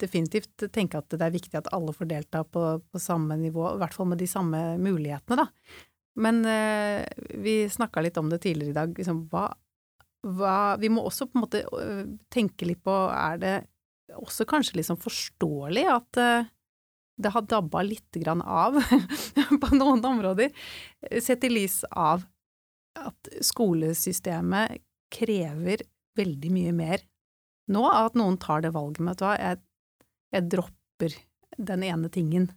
definitivt 0.00 0.66
tenke 0.72 1.00
at 1.00 1.10
det 1.12 1.24
er 1.26 1.34
viktig 1.34 1.58
at 1.58 1.70
alle 1.74 1.94
får 1.96 2.10
delta 2.10 2.44
på, 2.44 2.64
på 2.80 3.02
samme 3.02 3.38
nivå, 3.40 3.72
i 3.74 3.80
hvert 3.82 3.96
fall 3.96 4.10
med 4.12 4.20
de 4.22 4.28
samme 4.30 4.60
mulighetene, 4.82 5.44
da. 5.44 5.48
Men 6.20 6.42
eh, 6.48 7.06
vi 7.42 7.62
snakka 7.70 8.02
litt 8.04 8.18
om 8.20 8.30
det 8.30 8.42
tidligere 8.44 8.74
i 8.74 8.78
dag. 8.80 8.94
Liksom, 8.98 9.26
hva 9.32 9.50
hva 10.20 10.76
Vi 10.76 10.90
må 10.92 11.00
også 11.08 11.30
på 11.30 11.38
en 11.38 11.44
måte 11.46 11.60
tenke 12.28 12.66
litt 12.68 12.82
på 12.84 12.92
Er 13.08 13.38
det 13.40 13.52
også 14.12 14.44
kanskje 14.44 14.76
liksom 14.76 14.98
forståelig 15.00 15.84
at 15.88 16.18
det 17.20 17.32
har 17.32 17.46
dabba 17.48 17.80
litt 17.86 18.18
av 18.28 18.76
på 19.62 19.70
noen 19.76 20.04
områder, 20.04 20.50
sett 21.22 21.44
i 21.46 21.50
lys 21.52 21.82
av 21.90 22.24
at 22.98 23.30
skolesystemet 23.44 24.80
krever 25.10 25.84
veldig 26.18 26.50
mye 26.54 26.74
mer 26.74 27.04
nå, 27.70 27.84
at 27.86 28.16
noen 28.18 28.38
tar 28.40 28.64
det 28.64 28.72
valget 28.74 29.02
med 29.04 29.20
at 29.22 29.40
jeg, 29.40 29.60
jeg 30.34 30.48
dropper 30.50 31.14
den 31.70 31.84
ene 31.86 32.10
tingen. 32.12 32.48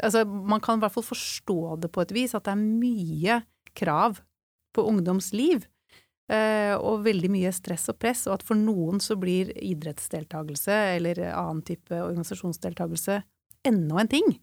Altså, 0.00 0.24
man 0.24 0.62
kan 0.64 0.78
i 0.78 0.84
hvert 0.84 0.94
fall 0.94 1.06
forstå 1.06 1.58
det 1.82 1.90
på 1.92 2.04
et 2.04 2.14
vis, 2.16 2.34
at 2.36 2.46
det 2.46 2.54
er 2.54 2.62
mye 2.62 3.40
krav 3.78 4.22
på 4.76 4.84
ungdoms 4.88 5.32
liv. 5.36 5.66
Eh, 6.28 6.74
og 6.76 7.06
veldig 7.06 7.30
mye 7.32 7.52
stress 7.56 7.88
og 7.88 7.98
press, 8.00 8.26
og 8.28 8.38
at 8.38 8.44
for 8.44 8.58
noen 8.58 9.00
så 9.00 9.16
blir 9.20 9.52
idrettsdeltakelse 9.56 10.76
eller 10.98 11.22
annen 11.30 11.64
type 11.66 11.96
organisasjonsdeltakelse 11.96 13.22
enda 13.68 14.02
en 14.02 14.12
ting. 14.12 14.34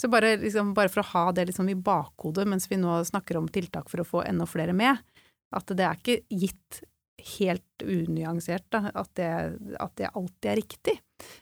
Så 0.00 0.08
bare, 0.08 0.36
liksom, 0.40 0.72
bare 0.72 0.88
for 0.88 1.02
å 1.02 1.10
ha 1.10 1.24
det 1.36 1.50
liksom 1.50 1.68
i 1.68 1.76
bakhodet 1.76 2.46
mens 2.48 2.64
vi 2.70 2.78
nå 2.80 3.02
snakker 3.04 3.36
om 3.36 3.50
tiltak 3.52 3.90
for 3.92 4.00
å 4.00 4.06
få 4.08 4.22
enda 4.24 4.46
flere 4.48 4.72
med, 4.72 4.96
at 5.52 5.72
det 5.76 5.84
er 5.84 5.98
ikke 5.98 6.38
gitt 6.40 6.80
helt 7.36 7.84
unyansert 7.84 8.64
da, 8.72 8.86
at, 8.94 9.10
det, 9.18 9.28
at 9.76 9.92
det 10.00 10.08
alltid 10.14 10.48
er 10.52 10.60
riktig. 10.62 10.94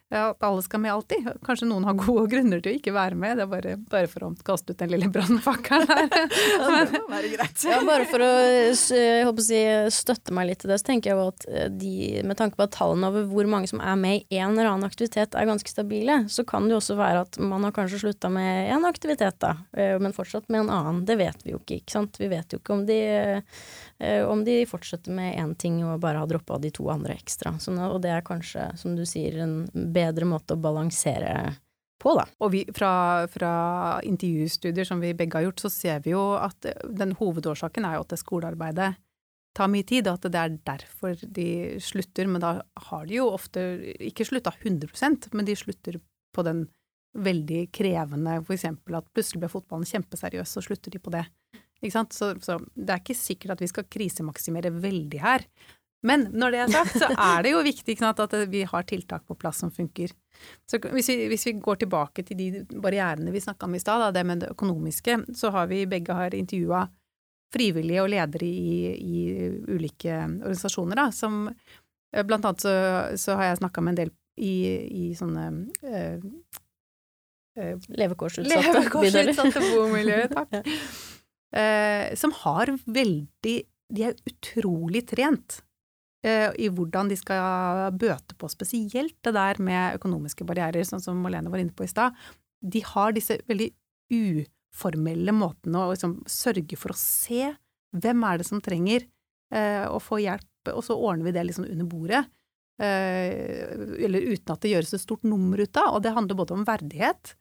At 0.08 0.40
alle 0.42 0.62
skal 0.64 0.80
med 0.80 0.92
alltid. 0.92 1.26
Kanskje 1.44 1.66
noen 1.68 1.84
har 1.84 1.96
gode 1.98 2.30
grunner 2.32 2.62
til 2.64 2.72
å 2.72 2.76
ikke 2.78 2.94
være 2.96 3.16
med. 3.18 3.36
Det 3.36 3.44
er 3.44 3.50
bare, 3.50 3.74
bare 3.92 4.08
for 4.08 4.24
å 4.24 4.30
kaste 4.46 4.72
ut 4.72 4.80
den 4.80 4.94
lille 4.94 5.10
brannfakkelen 5.12 5.84
her. 5.84 6.06
ja, 7.68 7.80
bare 7.84 8.06
for 8.08 8.24
å, 8.24 8.30
å 9.28 9.34
si, 9.44 9.60
støtte 9.92 10.32
meg 10.32 10.48
litt 10.48 10.62
til 10.64 10.72
det, 10.72 10.78
så 10.80 10.88
tenker 10.88 11.12
jeg 11.12 11.18
jo 11.18 11.26
at 11.28 11.44
eh, 11.52 11.68
de, 11.68 11.92
med 12.24 12.40
tanke 12.40 12.56
på 12.56 12.64
at 12.64 12.72
tallene 12.78 13.10
over 13.10 13.26
hvor 13.28 13.50
mange 13.52 13.68
som 13.68 13.82
er 13.84 14.00
med 14.00 14.24
i 14.32 14.40
en 14.40 14.54
eller 14.54 14.70
annen 14.70 14.88
aktivitet 14.88 15.36
er 15.36 15.50
ganske 15.50 15.68
stabile, 15.68 16.22
så 16.32 16.46
kan 16.48 16.64
det 16.64 16.78
jo 16.78 16.80
også 16.80 16.96
være 16.96 17.26
at 17.26 17.36
man 17.44 17.68
har 17.68 17.76
kanskje 17.76 18.00
slutta 18.06 18.32
med 18.32 18.72
én 18.72 18.88
aktivitet, 18.88 19.36
da, 19.44 19.58
eh, 19.76 19.98
men 20.00 20.16
fortsatt 20.16 20.48
med 20.48 20.64
en 20.64 20.72
annen. 20.78 21.04
Det 21.04 21.18
vet 21.20 21.44
vi 21.44 21.52
jo 21.52 21.60
ikke, 21.60 21.82
ikke 21.82 21.98
sant. 21.98 22.16
Vi 22.16 22.32
vet 22.32 22.56
jo 22.56 22.62
ikke 22.62 22.78
om 22.78 22.86
de, 22.88 22.98
eh, 24.00 24.24
om 24.24 24.40
de 24.48 24.56
fortsetter 24.72 25.12
med 25.12 25.36
én 25.36 25.52
ting 25.60 25.82
og 25.84 26.00
bare 26.00 26.24
har 26.24 26.32
droppa 26.32 26.56
de 26.64 26.72
to 26.72 26.88
andre 26.88 27.20
ekstra. 27.20 27.58
Så, 27.60 27.76
og 27.76 28.00
det 28.00 28.16
er 28.16 28.24
kanskje, 28.24 28.70
som 28.80 28.96
du 28.96 29.04
sier, 29.04 29.36
en 29.44 29.67
bedre 29.72 30.28
måte 30.28 30.56
å 30.56 30.62
balansere 30.62 31.56
på, 31.98 32.14
da. 32.14 32.24
Og 32.44 32.52
vi, 32.54 32.62
fra, 32.74 33.26
fra 33.30 33.52
intervjustudier 34.06 34.86
som 34.86 35.02
vi 35.02 35.14
begge 35.18 35.40
har 35.40 35.48
gjort, 35.48 35.64
så 35.64 35.72
ser 35.72 36.02
vi 36.04 36.14
jo 36.14 36.22
at 36.38 36.70
den 36.84 37.16
hovedårsaken 37.18 37.86
er 37.88 37.98
jo 37.98 38.06
at 38.06 38.14
det 38.14 38.20
skolearbeidet 38.22 38.92
tar 39.58 39.70
mye 39.72 39.86
tid, 39.86 40.06
og 40.06 40.18
at 40.18 40.28
det 40.30 40.40
er 40.40 40.58
derfor 40.70 41.18
de 41.22 41.48
slutter. 41.82 42.30
Men 42.30 42.44
da 42.44 42.52
har 42.88 43.06
de 43.08 43.18
jo 43.18 43.28
ofte 43.32 43.64
ikke 44.10 44.26
slutta 44.28 44.54
100% 44.54 45.30
men 45.34 45.48
de 45.48 45.56
slutter 45.58 45.98
på 46.34 46.44
den 46.46 46.66
veldig 47.18 47.64
krevende, 47.74 48.36
for 48.44 48.54
eksempel 48.54 48.98
at 48.98 49.08
plutselig 49.10 49.42
ble 49.42 49.50
fotballen 49.50 49.88
kjempeseriøs, 49.88 50.52
så 50.54 50.62
slutter 50.62 50.94
de 50.94 51.00
på 51.02 51.12
det. 51.14 51.24
Så, 51.88 52.32
så 52.42 52.58
det 52.74 52.90
er 52.90 53.00
ikke 53.00 53.14
sikkert 53.16 53.54
at 53.54 53.62
vi 53.62 53.70
skal 53.70 53.86
krisemaksimere 53.90 54.72
veldig 54.82 55.20
her. 55.22 55.44
Men 56.06 56.28
når 56.30 56.54
det 56.54 56.58
er 56.62 56.70
sagt, 56.70 56.94
så 57.00 57.08
er 57.10 57.42
det 57.42 57.52
jo 57.52 57.64
viktig 57.66 57.96
sant, 57.98 58.20
at 58.22 58.34
vi 58.52 58.62
har 58.70 58.86
tiltak 58.86 59.24
på 59.26 59.34
plass 59.38 59.58
som 59.64 59.72
funker. 59.74 60.12
Så 60.70 60.78
hvis 60.92 61.08
vi, 61.10 61.16
hvis 61.32 61.48
vi 61.48 61.56
går 61.58 61.80
tilbake 61.82 62.22
til 62.26 62.38
de 62.38 62.62
barrierene 62.70 63.34
vi 63.34 63.42
snakka 63.42 63.66
om 63.66 63.74
i 63.74 63.82
stad, 63.82 64.06
det 64.14 64.22
med 64.26 64.44
det 64.44 64.52
økonomiske, 64.54 65.18
så 65.34 65.50
har 65.54 65.66
vi 65.70 65.86
begge 65.90 66.14
har 66.14 66.36
intervjua 66.38 66.86
frivillige 67.54 68.04
og 68.04 68.12
ledere 68.12 68.46
i, 68.46 68.78
i 68.94 69.18
ulike 69.72 70.14
organisasjoner, 70.20 71.00
da, 71.00 71.08
som 71.14 71.46
eh, 71.48 72.24
Blant 72.28 72.44
annet 72.44 72.64
så, 72.64 72.72
så 73.16 73.38
har 73.40 73.50
jeg 73.50 73.60
snakka 73.62 73.84
med 73.84 73.94
en 73.94 74.00
del 74.02 74.14
i, 74.38 74.54
i 75.02 75.04
sånne 75.18 75.46
øh, 75.82 76.26
eh 77.58 77.86
Levekårsutsatte, 77.88 78.74
Levekårsutsatte 78.84 79.62
bomiljøer, 79.72 80.28
takk. 80.36 80.60
eh, 81.56 82.12
som 82.20 82.36
har 82.44 82.76
veldig 82.84 83.56
De 83.96 84.04
er 84.04 84.20
utrolig 84.28 85.06
trent 85.08 85.62
i 86.26 86.66
hvordan 86.74 87.06
de 87.12 87.14
skal 87.14 87.92
bøte 87.94 88.34
på 88.34 88.48
spesielt 88.50 89.14
det 89.22 89.32
der 89.36 89.60
med 89.62 90.00
økonomiske 90.00 90.42
barrierer, 90.48 90.82
sånn 90.82 91.02
som 91.04 91.20
Malene 91.22 91.52
var 91.52 91.62
inne 91.62 91.74
på 91.76 91.84
i 91.86 91.90
stad. 91.90 92.16
De 92.58 92.82
har 92.82 93.14
disse 93.14 93.36
veldig 93.46 93.68
uformelle 94.10 95.34
måtene 95.36 95.84
å 95.84 95.92
liksom 95.92 96.18
sørge 96.26 96.78
for 96.80 96.94
å 96.94 96.98
se 96.98 97.52
hvem 97.96 98.24
er 98.28 98.40
det 98.40 98.48
som 98.48 98.62
trenger 98.64 99.06
eh, 99.54 99.86
å 99.88 100.00
få 100.02 100.20
hjelp, 100.22 100.72
og 100.74 100.82
så 100.84 100.96
ordner 100.96 101.28
vi 101.28 101.34
det 101.36 101.46
liksom 101.48 101.68
under 101.68 101.88
bordet. 101.88 102.24
Eh, 102.78 103.74
eller 104.06 104.26
uten 104.34 104.54
at 104.54 104.62
det 104.62 104.74
gjøres 104.74 104.94
et 104.94 105.02
stort 105.02 105.24
nummer 105.26 105.60
ut 105.60 105.80
av, 105.80 105.96
og 105.96 106.04
det 106.04 106.14
handler 106.14 106.38
både 106.38 106.58
om 106.58 106.66
verdighet, 106.68 107.34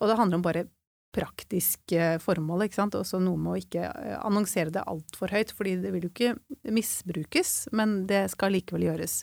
og 0.00 0.10
det 0.10 0.18
handler 0.18 0.40
om 0.40 0.46
bare 0.46 0.66
praktiske 1.14 2.14
formål, 2.22 2.66
ikke 2.66 2.80
sant, 2.80 2.96
også 2.98 3.20
noe 3.22 3.38
med 3.40 3.52
å 3.54 3.60
ikke 3.60 3.84
eh, 3.86 4.16
annonsere 4.20 4.72
det 4.74 4.84
altfor 4.90 5.32
høyt, 5.34 5.54
fordi 5.56 5.76
det 5.82 5.92
vil 5.94 6.08
jo 6.08 6.12
ikke 6.12 6.34
misbrukes, 6.74 7.54
men 7.76 8.02
det 8.10 8.26
skal 8.34 8.54
likevel 8.56 8.88
gjøres. 8.88 9.22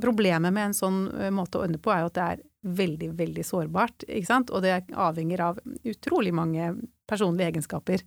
Problemet 0.00 0.54
med 0.54 0.70
en 0.70 0.76
sånn 0.76 1.00
eh, 1.14 1.32
måte 1.34 1.60
å 1.60 1.66
ordne 1.66 1.80
på 1.82 1.92
er 1.92 2.04
jo 2.04 2.10
at 2.12 2.18
det 2.18 2.26
er 2.26 2.44
veldig, 2.80 3.12
veldig 3.18 3.46
sårbart, 3.46 4.06
ikke 4.08 4.30
sant, 4.30 4.52
og 4.52 4.64
det 4.64 4.76
avhenger 4.92 5.44
av 5.50 5.62
utrolig 5.88 6.34
mange 6.34 6.72
personlige 7.08 7.52
egenskaper. 7.52 8.04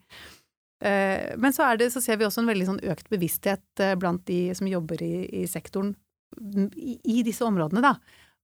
Eh, 0.84 1.32
men 1.38 1.56
så, 1.56 1.70
det, 1.78 1.92
så 1.94 2.04
ser 2.04 2.20
vi 2.20 2.28
også 2.28 2.44
en 2.44 2.52
veldig 2.52 2.70
sånn 2.72 2.86
økt 2.92 3.12
bevissthet 3.14 3.86
blant 4.02 4.26
de 4.30 4.44
som 4.58 4.70
jobber 4.70 5.04
i, 5.06 5.14
i 5.44 5.46
sektoren 5.50 5.94
i, 6.80 6.96
i 7.04 7.22
disse 7.28 7.44
områdene, 7.44 7.84
da 7.84 7.98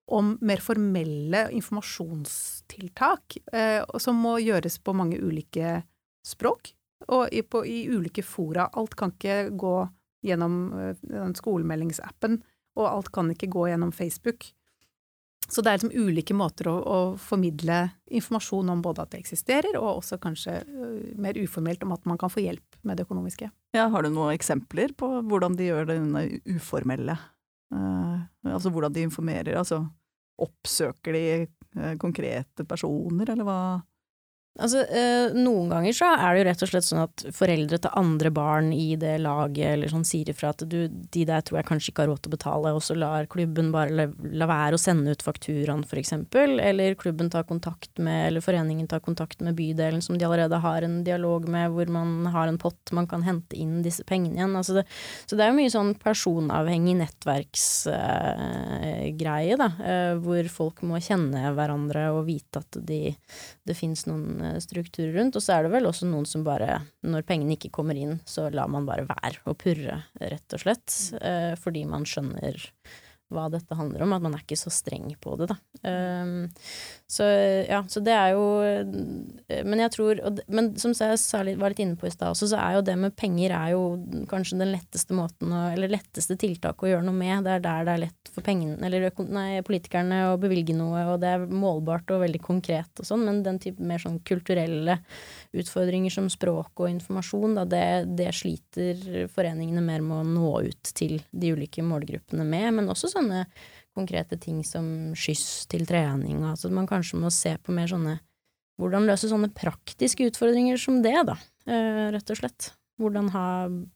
om 0.07 0.37
mer 0.41 0.61
formelle 0.63 1.47
informasjonstiltak 1.51 3.37
eh, 3.53 3.83
som 3.99 4.19
må 4.23 4.37
gjøres 4.39 4.79
på 4.79 4.95
mange 4.95 5.19
ulike 5.19 5.81
språk 6.25 6.71
og 7.07 7.31
i, 7.31 7.43
på, 7.43 7.63
i 7.67 7.85
ulike 7.91 8.23
fora. 8.25 8.69
Alt 8.73 8.95
kan 8.97 9.13
ikke 9.13 9.49
gå 9.59 9.77
gjennom 10.25 10.55
eh, 10.79 11.33
skolemeldingsappen, 11.37 12.39
og 12.77 12.87
alt 12.89 13.11
kan 13.13 13.29
ikke 13.33 13.51
gå 13.51 13.67
gjennom 13.71 13.91
Facebook. 13.95 14.49
Så 15.47 15.63
det 15.63 15.71
er 15.71 15.79
liksom 15.79 15.93
ulike 15.95 16.35
måter 16.35 16.67
å, 16.67 16.75
å, 16.81 16.97
formidle 17.21 17.85
informasjon 18.11 18.71
om 18.73 18.81
både 18.83 19.05
at 19.05 19.13
det 19.13 19.21
eksisterer, 19.21 19.77
og 19.79 20.01
også 20.01 20.17
kanskje 20.19 20.57
uh, 20.67 20.97
mer 21.15 21.39
uformelt 21.39 21.85
om 21.85 21.93
at 21.95 22.03
man 22.09 22.19
kan 22.19 22.31
få 22.31 22.43
hjelp 22.43 22.79
med 22.83 22.99
det 22.99 23.05
økonomiske. 23.07 23.47
Ja, 23.77 23.87
Har 23.93 24.03
du 24.03 24.11
noen 24.11 24.35
eksempler 24.35 24.91
på 24.97 25.07
hvordan 25.29 25.55
de 25.55 25.69
gjør 25.69 25.87
det 25.87 25.97
uformelle? 26.57 27.15
Uh, 27.71 28.06
altså 28.55 28.71
hvordan 28.73 28.95
de 28.95 29.05
informerer, 29.07 29.57
altså 29.59 29.81
oppsøker 30.37 31.15
de 31.17 31.25
uh, 31.77 31.93
konkrete 32.01 32.65
personer, 32.67 33.33
eller 33.33 33.47
hva? 33.47 33.59
Altså, 34.57 34.81
eh, 34.89 35.35
Noen 35.37 35.69
ganger 35.69 35.93
så 35.93 36.07
er 36.15 36.33
det 36.33 36.39
jo 36.39 36.45
rett 36.47 36.63
og 36.65 36.69
slett 36.71 36.85
sånn 36.87 37.03
at 37.03 37.23
foreldre 37.35 37.77
til 37.81 37.91
andre 37.99 38.29
barn 38.33 38.71
i 38.73 38.95
det 38.99 39.17
laget 39.21 39.67
eller 39.73 39.87
sånn 39.91 40.05
sier 40.07 40.29
ifra 40.31 40.49
at 40.53 40.61
du, 40.65 40.87
de 40.89 41.25
der 41.29 41.41
tror 41.45 41.57
jeg 41.59 41.67
kanskje 41.67 41.91
ikke 41.91 42.03
har 42.05 42.09
råd 42.11 42.21
til 42.23 42.31
å 42.31 42.35
betale, 42.35 42.69
og 42.73 42.81
så 42.85 42.93
lar 42.97 43.29
klubben 43.29 43.71
bare 43.73 43.91
la, 43.93 44.05
la 44.41 44.45
være 44.49 44.75
å 44.77 44.81
sende 44.81 45.11
ut 45.13 45.25
fakturaen 45.25 45.83
eksempel, 45.97 46.59
eller 46.63 46.95
klubben 46.99 47.29
tar 47.33 47.43
kontakt 47.49 47.93
med, 48.01 48.27
eller 48.29 48.41
foreningen 48.45 48.87
tar 48.89 49.01
kontakt 49.05 49.39
med 49.45 49.55
bydelen 49.57 50.01
som 50.03 50.17
de 50.17 50.25
allerede 50.25 50.57
har 50.63 50.79
en 50.85 50.97
dialog 51.05 51.41
med, 51.49 51.65
hvor 51.73 51.87
man 51.93 52.09
har 52.33 52.47
en 52.49 52.61
pott 52.61 52.91
man 52.95 53.07
kan 53.09 53.21
hente 53.25 53.55
inn 53.57 53.83
disse 53.85 54.03
pengene 54.07 54.35
igjen. 54.39 54.57
Altså 54.57 54.73
det, 54.79 54.85
så 55.25 55.35
det 55.37 55.43
er 55.45 55.49
jo 55.51 55.59
mye 55.59 55.73
sånn 55.73 55.93
personavhengig 56.01 56.95
nettverksgreie, 57.03 59.53
uh, 59.53 59.59
da, 59.61 59.69
uh, 59.77 60.13
hvor 60.23 60.43
folk 60.51 60.77
må 60.87 60.95
kjenne 61.03 61.41
hverandre 61.53 62.03
og 62.15 62.21
vite 62.29 62.55
at 62.63 62.71
de, 62.87 63.01
det 63.67 63.75
fins 63.77 64.01
noen 64.09 64.46
strukturer 64.63 65.13
rundt. 65.17 65.37
Og 65.37 65.43
så 65.43 65.57
er 65.57 65.65
det 65.65 65.73
vel 65.75 65.89
også 65.89 66.09
noen 66.09 66.27
som 66.29 66.45
bare, 66.47 66.79
når 67.05 67.25
pengene 67.27 67.57
ikke 67.57 67.73
kommer 67.75 67.97
inn, 67.99 68.17
så 68.27 68.47
lar 68.53 68.71
man 68.71 68.87
bare 68.87 69.07
være 69.09 69.43
å 69.47 69.55
purre, 69.57 70.01
rett 70.21 70.55
og 70.57 70.63
slett. 70.63 70.95
Eh, 71.21 71.53
fordi 71.59 71.85
man 71.89 72.07
skjønner 72.07 72.61
hva 73.33 73.47
dette 73.51 73.75
handler 73.75 74.05
om, 74.05 74.13
at 74.15 74.23
man 74.23 74.35
er 74.37 74.43
ikke 74.43 74.59
så 74.59 74.71
streng 74.71 75.09
på 75.21 75.35
det, 75.39 75.49
da. 75.51 75.57
Um, 75.87 76.47
så 77.07 77.25
ja, 77.67 77.81
så 77.87 78.01
det 78.03 78.11
er 78.11 78.33
jo 78.33 78.45
Men 79.63 79.79
jeg 79.83 79.91
tror 79.93 80.19
Men 80.51 80.71
som 80.81 80.91
jeg 80.97 81.19
særlig 81.21 81.53
var 81.61 81.71
litt 81.71 81.79
inne 81.83 81.95
på 81.99 82.09
i 82.09 82.11
stad 82.11 82.33
også, 82.33 82.49
så 82.51 82.59
er 82.59 82.77
jo 82.77 82.85
det 82.87 82.95
med 82.99 83.15
penger 83.19 83.53
er 83.55 83.73
jo 83.75 83.83
kanskje 84.27 84.59
den 84.59 84.73
letteste 84.73 85.15
måten 85.15 85.53
å 85.53 85.67
Eller 85.73 85.93
letteste 85.93 86.35
tiltaket 86.39 86.87
å 86.87 86.91
gjøre 86.91 87.07
noe 87.07 87.15
med. 87.15 87.45
Det 87.45 87.53
er 87.53 87.63
der 87.63 87.87
det 87.87 87.93
er 87.93 88.03
lett 88.07 88.31
for 88.33 88.45
pengene, 88.45 88.77
eller 88.85 89.07
nei, 89.33 89.61
politikerne 89.65 90.19
å 90.31 90.39
bevilge 90.41 90.75
noe, 90.77 91.05
og 91.13 91.21
det 91.23 91.31
er 91.33 91.45
målbart 91.47 92.11
og 92.13 92.21
veldig 92.25 92.41
konkret 92.43 93.01
og 93.01 93.07
sånn, 93.07 93.23
men 93.25 93.43
den 93.45 93.57
type 93.63 93.83
mer 93.83 94.01
sånn 94.03 94.19
kulturelle 94.27 94.99
utfordringer 95.55 96.13
som 96.13 96.29
språk 96.31 96.81
og 96.81 96.89
informasjon, 96.91 97.57
da, 97.57 97.65
det, 97.69 97.87
det 98.19 98.29
sliter 98.35 99.27
foreningene 99.33 99.83
mer 99.83 100.03
med 100.05 100.21
å 100.21 100.27
nå 100.27 100.53
ut 100.67 100.93
til 100.97 101.19
de 101.31 101.53
ulike 101.55 101.85
målgruppene 101.85 102.45
med, 102.47 102.69
men 102.79 102.91
også 102.91 103.11
sånne 103.13 103.45
konkrete 103.97 104.37
ting 104.41 104.61
som 104.67 105.13
skyss 105.17 105.67
til 105.71 105.87
trening, 105.89 106.43
altså 106.45 106.69
man 106.73 106.89
kanskje 106.89 107.19
må 107.21 107.31
se 107.33 107.55
på 107.61 107.75
mer 107.75 107.89
sånne 107.91 108.19
Hvordan 108.77 109.07
løse 109.09 109.25
sånne 109.25 109.47
praktiske 109.57 110.27
utfordringer 110.29 110.77
som 110.77 110.99
det, 111.01 111.15
da, 111.25 111.33
eh, 111.65 112.11
rett 112.13 112.29
og 112.29 112.37
slett. 112.37 112.67
Hvordan 113.01 113.31
ha 113.33 113.45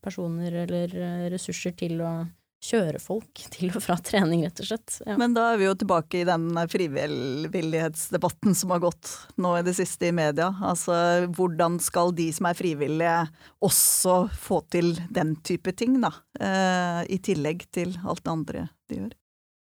personer 0.01 0.55
eller 0.63 0.95
eh, 0.97 1.27
ressurser 1.29 1.75
til 1.77 2.01
å 2.01 2.13
kjøre 2.62 3.00
folk 3.02 3.41
til 3.54 3.71
og 3.74 3.82
fra 3.84 3.97
trening, 4.06 4.43
rett 4.45 4.62
og 4.62 4.67
slett. 4.69 4.97
Ja. 5.06 5.15
Men 5.19 5.34
da 5.36 5.47
er 5.52 5.62
vi 5.62 5.67
jo 5.67 5.76
tilbake 5.82 6.21
i 6.21 6.28
den 6.28 6.50
frivillighetsdebatten 6.71 8.56
som 8.58 8.74
har 8.76 8.84
gått 8.84 9.13
nå 9.41 9.56
i 9.58 9.63
det 9.65 9.76
siste 9.78 10.12
i 10.12 10.15
media. 10.15 10.52
Altså 10.62 10.95
hvordan 11.34 11.80
skal 11.84 12.13
de 12.17 12.30
som 12.36 12.50
er 12.50 12.58
frivillige 12.58 13.15
også 13.65 14.17
få 14.38 14.62
til 14.74 14.93
den 15.13 15.36
type 15.47 15.74
ting, 15.78 16.00
da? 16.04 16.13
Eh, 16.39 17.02
I 17.17 17.21
tillegg 17.24 17.65
til 17.74 17.97
alt 18.06 18.24
det 18.26 18.36
andre 18.36 18.67
de 18.91 19.02
gjør. 19.02 19.17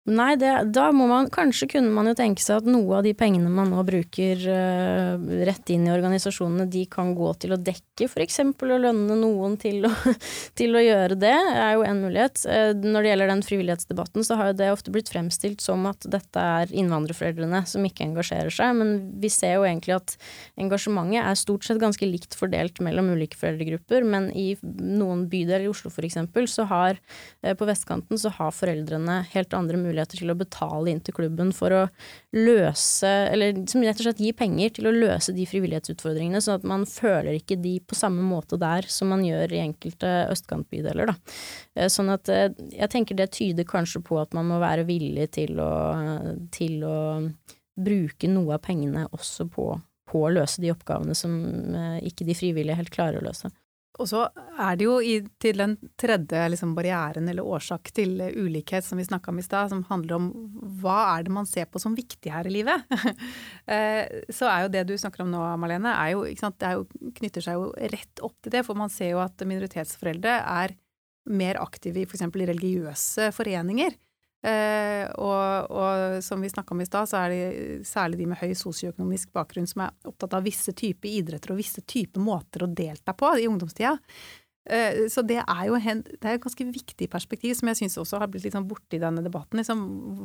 Nei, 0.09 0.31
det, 0.33 0.49
da 0.73 0.87
må 0.89 1.05
man 1.05 1.27
Kanskje 1.29 1.67
kunne 1.75 1.91
man 1.93 2.07
jo 2.09 2.15
tenke 2.17 2.41
seg 2.41 2.63
at 2.63 2.65
noe 2.65 2.95
av 2.97 3.03
de 3.05 3.11
pengene 3.13 3.51
man 3.53 3.69
nå 3.69 3.83
bruker 3.85 4.39
uh, 4.49 5.13
rett 5.45 5.69
inn 5.69 5.83
i 5.85 5.91
organisasjonene, 5.93 6.65
de 6.73 6.87
kan 6.89 7.11
gå 7.13 7.29
til 7.37 7.53
å 7.53 7.59
dekke 7.61 8.07
eksempel 8.23 8.73
å 8.73 8.79
lønne 8.81 9.13
noen 9.19 9.59
til 9.61 9.85
å, 9.85 9.91
til 10.57 10.73
å 10.73 10.81
gjøre 10.81 11.19
det, 11.21 11.35
er 11.37 11.75
jo 11.75 11.83
en 11.85 12.01
mulighet. 12.01 12.41
Uh, 12.49 12.71
når 12.81 13.05
det 13.05 13.11
gjelder 13.11 13.29
den 13.29 13.43
frivillighetsdebatten, 13.45 14.25
så 14.25 14.39
har 14.39 14.49
jo 14.49 14.55
det 14.63 14.71
ofte 14.73 14.93
blitt 14.95 15.11
fremstilt 15.13 15.61
som 15.61 15.85
at 15.85 16.09
dette 16.09 16.47
er 16.57 16.73
innvandrerforeldrene 16.73 17.61
som 17.69 17.85
ikke 17.85 18.07
engasjerer 18.07 18.49
seg, 18.49 18.73
men 18.81 18.97
vi 19.21 19.29
ser 19.29 19.59
jo 19.59 19.67
egentlig 19.69 19.99
at 19.99 20.17
engasjementet 20.57 21.21
er 21.21 21.37
stort 21.37 21.69
sett 21.69 21.81
ganske 21.83 22.09
likt 22.09 22.33
fordelt 22.39 22.81
mellom 22.81 23.13
ulike 23.13 23.37
foreldregrupper, 23.37 24.09
men 24.09 24.31
i 24.33 24.55
noen 24.65 25.27
bydeler 25.29 25.67
i 25.67 25.69
Oslo 25.69 25.93
eksempel, 26.01 26.49
så 26.49 26.65
har 26.73 26.97
uh, 26.97 27.53
på 27.53 27.69
vestkanten 27.69 28.17
så 28.17 28.33
har 28.41 28.49
foreldrene 28.57 29.21
helt 29.37 29.53
andre 29.53 29.77
muligheter 29.77 29.90
muligheter 29.91 30.21
til 30.21 30.31
å 30.33 30.37
betale 30.39 30.91
inn 30.91 31.01
til 31.03 31.15
klubben 31.17 31.51
for 31.55 31.75
å 31.75 31.81
løse, 32.35 33.11
eller 33.31 33.61
som 33.69 33.83
rett 33.83 33.99
og 33.99 34.07
slett 34.07 34.23
gi 34.23 34.31
penger 34.37 34.75
til 34.77 34.89
å 34.89 34.95
løse 34.95 35.35
de 35.35 35.45
frivillighetsutfordringene, 35.49 36.41
sånn 36.41 36.61
at 36.61 36.67
man 36.71 36.87
føler 36.89 37.37
ikke 37.37 37.59
de 37.61 37.77
på 37.83 37.97
samme 37.99 38.23
måte 38.25 38.59
der 38.61 38.87
som 38.91 39.11
man 39.11 39.25
gjør 39.27 39.55
i 39.55 39.63
enkelte 39.65 40.11
østkantbydeler, 40.31 41.11
da. 41.11 41.37
Eh, 41.75 41.91
sånn 41.91 42.11
at 42.13 42.31
eh, 42.31 42.49
jeg 42.73 42.91
tenker 42.93 43.19
det 43.19 43.31
tyder 43.35 43.67
kanskje 43.67 44.03
på 44.07 44.19
at 44.21 44.35
man 44.37 44.49
må 44.49 44.61
være 44.63 44.87
villig 44.89 45.31
til 45.37 45.59
å, 45.61 45.71
til 46.55 46.81
å 46.87 46.99
bruke 47.81 48.29
noe 48.31 48.57
av 48.57 48.63
pengene 48.65 49.07
også 49.11 49.47
på, 49.51 49.71
på 50.09 50.25
å 50.25 50.31
løse 50.33 50.61
de 50.63 50.71
oppgavene 50.73 51.15
som 51.17 51.35
eh, 51.75 51.99
ikke 52.09 52.27
de 52.27 52.37
frivillige 52.37 52.79
helt 52.79 52.93
klarer 52.93 53.21
å 53.21 53.27
løse. 53.29 53.51
Og 54.01 54.09
så 54.09 54.23
er 54.59 54.77
det 54.79 54.87
jo 54.87 54.95
i, 55.05 55.19
til 55.41 55.61
den 55.61 55.75
tredje 55.99 56.41
liksom, 56.53 56.73
barrieren 56.77 57.29
eller 57.29 57.45
årsak 57.45 57.91
til 57.95 58.17
ulikhet 58.19 58.85
som 58.85 58.99
vi 58.99 59.05
snakka 59.07 59.31
om 59.31 59.41
i 59.41 59.45
stad, 59.45 59.69
som 59.71 59.83
handler 59.89 60.17
om 60.17 60.29
hva 60.81 60.97
er 61.15 61.27
det 61.27 61.35
man 61.35 61.49
ser 61.49 61.69
på 61.69 61.81
som 61.81 61.95
viktig 61.97 62.33
her 62.33 62.49
i 62.49 62.55
livet? 62.59 62.87
Eh, 63.71 64.25
så 64.33 64.47
er 64.49 64.63
jo 64.63 64.71
det 64.73 64.81
du 64.89 64.93
snakker 64.99 65.21
om 65.23 65.29
nå, 65.31 65.39
Malene, 65.61 65.93
er 65.93 66.15
jo, 66.15 66.23
det 66.25 66.65
er 66.67 66.73
jo, 66.75 67.11
knytter 67.15 67.43
seg 67.45 67.55
jo 67.55 67.69
rett 67.93 68.21
opp 68.25 68.33
til 68.43 68.51
det. 68.55 68.63
For 68.67 68.75
man 68.75 68.91
ser 68.91 69.13
jo 69.13 69.21
at 69.23 69.43
minoritetsforeldre 69.47 70.33
er 70.41 70.73
mer 71.31 71.59
aktive 71.61 72.01
i 72.01 72.07
f.eks. 72.09 72.25
religiøse 72.25 73.29
foreninger. 73.35 73.95
Eh, 74.41 75.05
og, 75.21 75.69
og, 75.69 76.15
som 76.25 76.41
vi 76.41 76.49
snakka 76.49 76.73
om 76.73 76.81
i 76.81 76.87
stad, 76.87 77.09
så 77.09 77.19
er 77.21 77.33
det 77.33 77.87
særlig 77.87 78.23
de 78.23 78.29
med 78.31 78.39
høy 78.41 78.55
sosioøkonomisk 78.57 79.29
bakgrunn 79.37 79.69
som 79.69 79.85
er 79.85 80.09
opptatt 80.09 80.33
av 80.37 80.45
visse 80.47 80.73
typer 80.73 81.11
idretter 81.11 81.53
og 81.53 81.59
visse 81.61 81.83
typer 81.85 82.23
måter 82.23 82.65
å 82.65 82.71
delta 82.71 83.13
på 83.17 83.29
i 83.37 83.45
ungdomstida. 83.49 83.93
Eh, 84.69 85.05
så 85.13 85.23
det 85.25 85.39
er 85.41 85.63
jo 85.69 85.77
en, 85.77 86.01
det 86.05 86.21
er 86.21 86.37
et 86.37 86.43
ganske 86.43 86.67
viktig 86.73 87.09
perspektiv 87.13 87.53
som 87.57 87.69
jeg 87.69 87.83
syns 87.83 87.99
også 88.01 88.21
har 88.21 88.31
blitt 88.33 88.47
litt 88.47 88.57
sånn 88.57 88.69
borte 88.69 88.97
i 88.97 89.01
denne 89.01 89.23
debatten. 89.25 89.61
Liksom, 89.61 89.83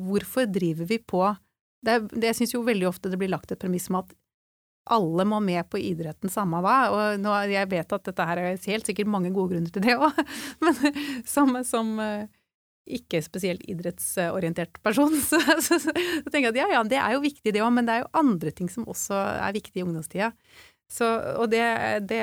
hvorfor 0.09 0.49
driver 0.49 0.89
vi 0.89 1.01
på 1.01 1.27
det, 1.85 2.01
det 2.17 2.33
Jeg 2.33 2.39
syns 2.41 2.55
jo 2.55 2.65
veldig 2.67 2.89
ofte 2.89 3.13
det 3.13 3.19
blir 3.21 3.31
lagt 3.31 3.53
et 3.53 3.61
premiss 3.61 3.91
om 3.93 4.01
at 4.01 4.15
alle 4.97 5.27
må 5.29 5.39
med 5.43 5.67
på 5.69 5.81
idretten 5.83 6.31
samme 6.33 6.63
hva. 6.65 6.77
Og 6.95 7.21
nå, 7.21 7.35
jeg 7.51 7.69
vet 7.71 7.93
at 7.93 8.09
dette 8.09 8.27
her 8.29 8.41
er 8.41 8.59
helt 8.71 8.89
sikkert 8.89 9.11
mange 9.11 9.33
gode 9.35 9.55
grunner 9.55 9.73
til 9.75 9.85
det 9.85 9.97
òg, 9.99 10.21
men 10.65 10.81
som, 11.29 11.53
som 11.67 11.93
eh, 12.03 12.29
ikke 12.87 13.21
spesielt 13.25 13.65
idrettsorientert 13.69 14.81
person, 14.85 15.15
så, 15.21 15.41
så, 15.67 15.79
så, 15.83 15.93
så, 15.93 16.31
tenker 16.31 16.49
jeg 16.49 16.55
at 16.55 16.61
ja, 16.61 16.69
ja, 16.77 16.83
det 16.87 17.01
er 17.03 17.17
jo 17.17 17.25
viktig 17.25 17.55
det 17.55 17.63
òg, 17.65 17.73
men 17.75 17.89
det 17.89 17.97
er 17.97 18.05
jo 18.05 18.13
andre 18.23 18.53
ting 18.55 18.71
som 18.73 18.87
også 18.89 19.17
er 19.17 19.57
viktig 19.57 19.83
i 19.83 19.87
ungdomstida. 19.87 20.33
og 21.41 21.51
det, 21.51 21.65
det, 22.09 22.23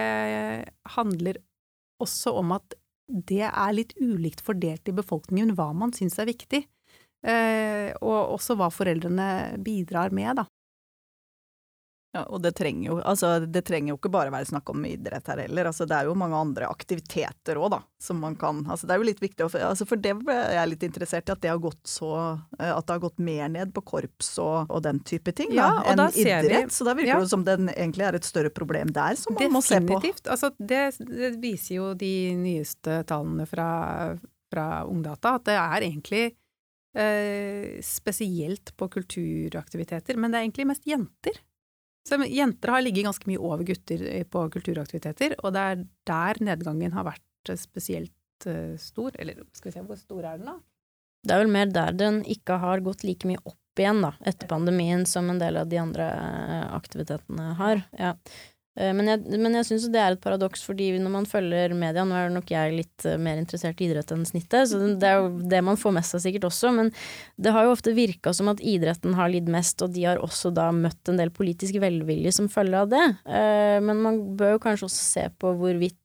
handler 0.96 1.42
også 2.04 2.34
om 2.40 2.56
at 2.56 2.78
det 3.08 3.44
er 3.50 3.76
litt 3.76 3.94
ulikt 4.00 4.42
fordelt 4.42 4.88
i 4.88 4.96
befolkningen 4.96 5.54
hva 5.58 5.74
man 5.76 5.92
syns 5.94 6.18
er 6.20 6.30
viktig. 6.32 6.64
Eh, 7.24 7.92
og 8.04 8.36
også 8.36 8.56
hva 8.60 8.68
foreldrene 8.72 9.60
bidrar 9.64 10.12
med, 10.16 10.42
da. 10.42 10.48
Ja, 12.14 12.28
og 12.30 12.44
det 12.44 12.52
trenger, 12.54 12.92
jo, 12.92 12.96
altså, 13.10 13.40
det 13.42 13.64
trenger 13.66 13.90
jo 13.90 13.98
ikke 13.98 14.12
bare 14.14 14.30
være 14.30 14.46
snakk 14.46 14.68
om 14.70 14.84
idrett 14.86 15.26
her 15.32 15.40
heller. 15.48 15.66
Altså, 15.72 15.88
det 15.90 15.96
er 15.98 16.06
jo 16.06 16.14
mange 16.18 16.38
andre 16.38 16.68
aktiviteter 16.70 17.58
òg, 17.58 17.72
da, 17.74 17.80
som 17.98 18.20
man 18.22 18.36
kan 18.38 18.60
altså, 18.70 18.86
Det 18.86 18.94
er 18.94 19.00
jo 19.02 19.08
litt 19.08 19.22
viktig 19.24 19.46
å 19.46 19.48
altså, 19.50 19.88
For 19.90 19.98
det 19.98 20.12
ble 20.20 20.36
jeg 20.54 20.70
litt 20.70 20.84
interessert 20.86 21.32
i, 21.32 21.34
at 21.34 21.42
det 21.42 21.50
har 21.50 21.62
gått 21.64 21.82
så 21.90 22.12
eh, 22.60 22.70
At 22.70 22.86
det 22.86 22.94
har 22.94 23.02
gått 23.02 23.18
mer 23.18 23.48
ned 23.50 23.72
på 23.74 23.82
korps 23.88 24.30
og, 24.44 24.70
og 24.70 24.84
den 24.86 25.00
type 25.02 25.34
ting 25.34 25.56
ja, 25.58 25.72
da, 25.80 25.96
enn 25.96 26.20
idrett. 26.22 26.68
Vi, 26.70 26.76
så 26.76 26.86
da 26.86 26.94
virker 27.00 27.16
ja. 27.16 27.22
det 27.24 27.32
som 27.32 27.46
det 27.48 27.56
egentlig 27.74 28.06
er 28.06 28.18
et 28.20 28.28
større 28.28 28.52
problem 28.54 28.92
der 28.94 29.18
som 29.18 29.34
man 29.34 29.42
Definitivt. 29.42 29.56
må 29.56 29.62
se 29.66 29.80
på. 29.80 29.88
Definitivt. 29.88 30.30
Altså, 30.36 30.52
det, 30.60 30.84
det, 31.10 31.32
viser 31.42 31.80
jo 31.80 31.88
de 31.98 32.14
nyeste 32.38 33.00
tallene 33.10 33.48
fra, 33.50 33.72
fra 34.54 34.68
Ungdata, 34.86 35.40
at 35.40 35.48
det 35.50 35.58
er 35.58 35.88
egentlig 35.88 36.22
eh, 36.94 37.82
spesielt 37.82 38.76
på 38.78 38.92
kulturaktiviteter, 39.00 40.22
men 40.22 40.30
det 40.30 40.40
er 40.40 40.48
egentlig 40.48 40.70
mest 40.76 40.86
jenter 40.86 41.42
så 42.08 42.20
jenter 42.28 42.74
har 42.74 42.84
ligget 42.84 43.08
ganske 43.08 43.30
mye 43.30 43.40
over 43.40 43.64
gutter 43.68 44.04
på 44.30 44.44
kulturaktiviteter, 44.52 45.38
og 45.40 45.56
det 45.56 45.64
er 45.64 45.84
der 46.10 46.42
nedgangen 46.44 46.96
har 46.96 47.08
vært 47.08 47.52
eh, 47.54 47.60
spesielt 47.60 48.48
uh, 48.48 48.76
stor. 48.82 49.16
Eller 49.20 49.40
skal 49.56 49.72
vi 49.72 49.76
se, 49.78 49.84
hvor 49.88 50.00
stor 50.00 50.28
er 50.28 50.42
den, 50.42 50.52
da? 50.52 50.58
Det 51.24 51.36
er 51.36 51.44
vel 51.46 51.54
mer 51.56 51.70
der 51.72 51.96
den 51.96 52.20
ikke 52.28 52.60
har 52.60 52.84
gått 52.84 53.06
like 53.08 53.28
mye 53.30 53.40
opp 53.48 53.80
igjen, 53.80 54.04
da, 54.04 54.12
etter 54.28 54.50
pandemien, 54.52 55.06
som 55.10 55.30
en 55.32 55.40
del 55.42 55.58
av 55.58 55.70
de 55.72 55.80
andre 55.82 56.10
eh, 56.12 56.66
aktivitetene 56.76 57.54
har. 57.58 57.86
Ja. 57.98 58.12
Eh, 58.74 58.90
men 58.96 59.10
jeg, 59.12 59.22
men 59.38 59.54
jeg 59.60 59.68
syns 59.68 59.86
det 59.94 60.02
er 60.02 60.16
et 60.16 60.24
paradoks, 60.24 60.64
fordi 60.66 60.90
når 60.98 61.14
man 61.14 61.28
følger 61.30 61.76
media 61.78 62.06
Nå 62.08 62.18
er 62.18 62.32
nok 62.34 62.50
jeg 62.50 62.74
litt 62.74 63.06
eh, 63.06 63.20
mer 63.22 63.38
interessert 63.42 63.82
i 63.82 63.90
idrett 63.90 64.14
enn 64.16 64.26
snittet, 64.26 64.72
så 64.72 64.80
det 64.98 65.10
er 65.10 65.20
jo 65.22 65.30
det 65.52 65.62
man 65.66 65.78
får 65.80 65.94
med 66.00 66.08
seg 66.08 66.24
sikkert 66.26 66.48
også, 66.50 66.74
men 66.76 66.90
det 67.38 67.54
har 67.54 67.68
jo 67.68 67.76
ofte 67.76 67.94
virka 67.94 68.34
som 68.34 68.50
at 68.50 68.64
idretten 68.66 69.14
har 69.18 69.30
lidd 69.30 69.52
mest, 69.52 69.82
og 69.86 69.94
de 69.94 70.08
har 70.08 70.22
også 70.24 70.54
da 70.56 70.70
møtt 70.74 71.12
en 71.12 71.22
del 71.22 71.34
politisk 71.34 71.78
velvilje 71.84 72.34
som 72.40 72.50
følge 72.52 72.82
av 72.82 72.90
det. 72.94 73.04
Eh, 73.30 73.78
men 73.84 74.02
man 74.02 74.20
bør 74.40 74.56
jo 74.56 74.64
kanskje 74.66 74.90
også 74.90 75.04
se 75.04 75.28
på 75.38 75.54
hvorvidt 75.60 76.00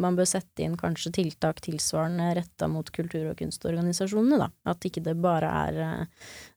man 0.00 0.16
bør 0.16 0.26
sette 0.28 0.62
inn 0.64 0.76
kanskje 0.78 1.10
tiltak 1.18 1.60
tilsvarende 1.64 2.30
retta 2.38 2.68
mot 2.70 2.88
kultur- 2.94 3.28
og 3.30 3.36
kunstorganisasjonene, 3.40 4.38
da. 4.40 4.48
At 4.70 4.84
ikke 4.86 5.02
det 5.04 5.16
bare 5.20 5.50
er 5.68 5.80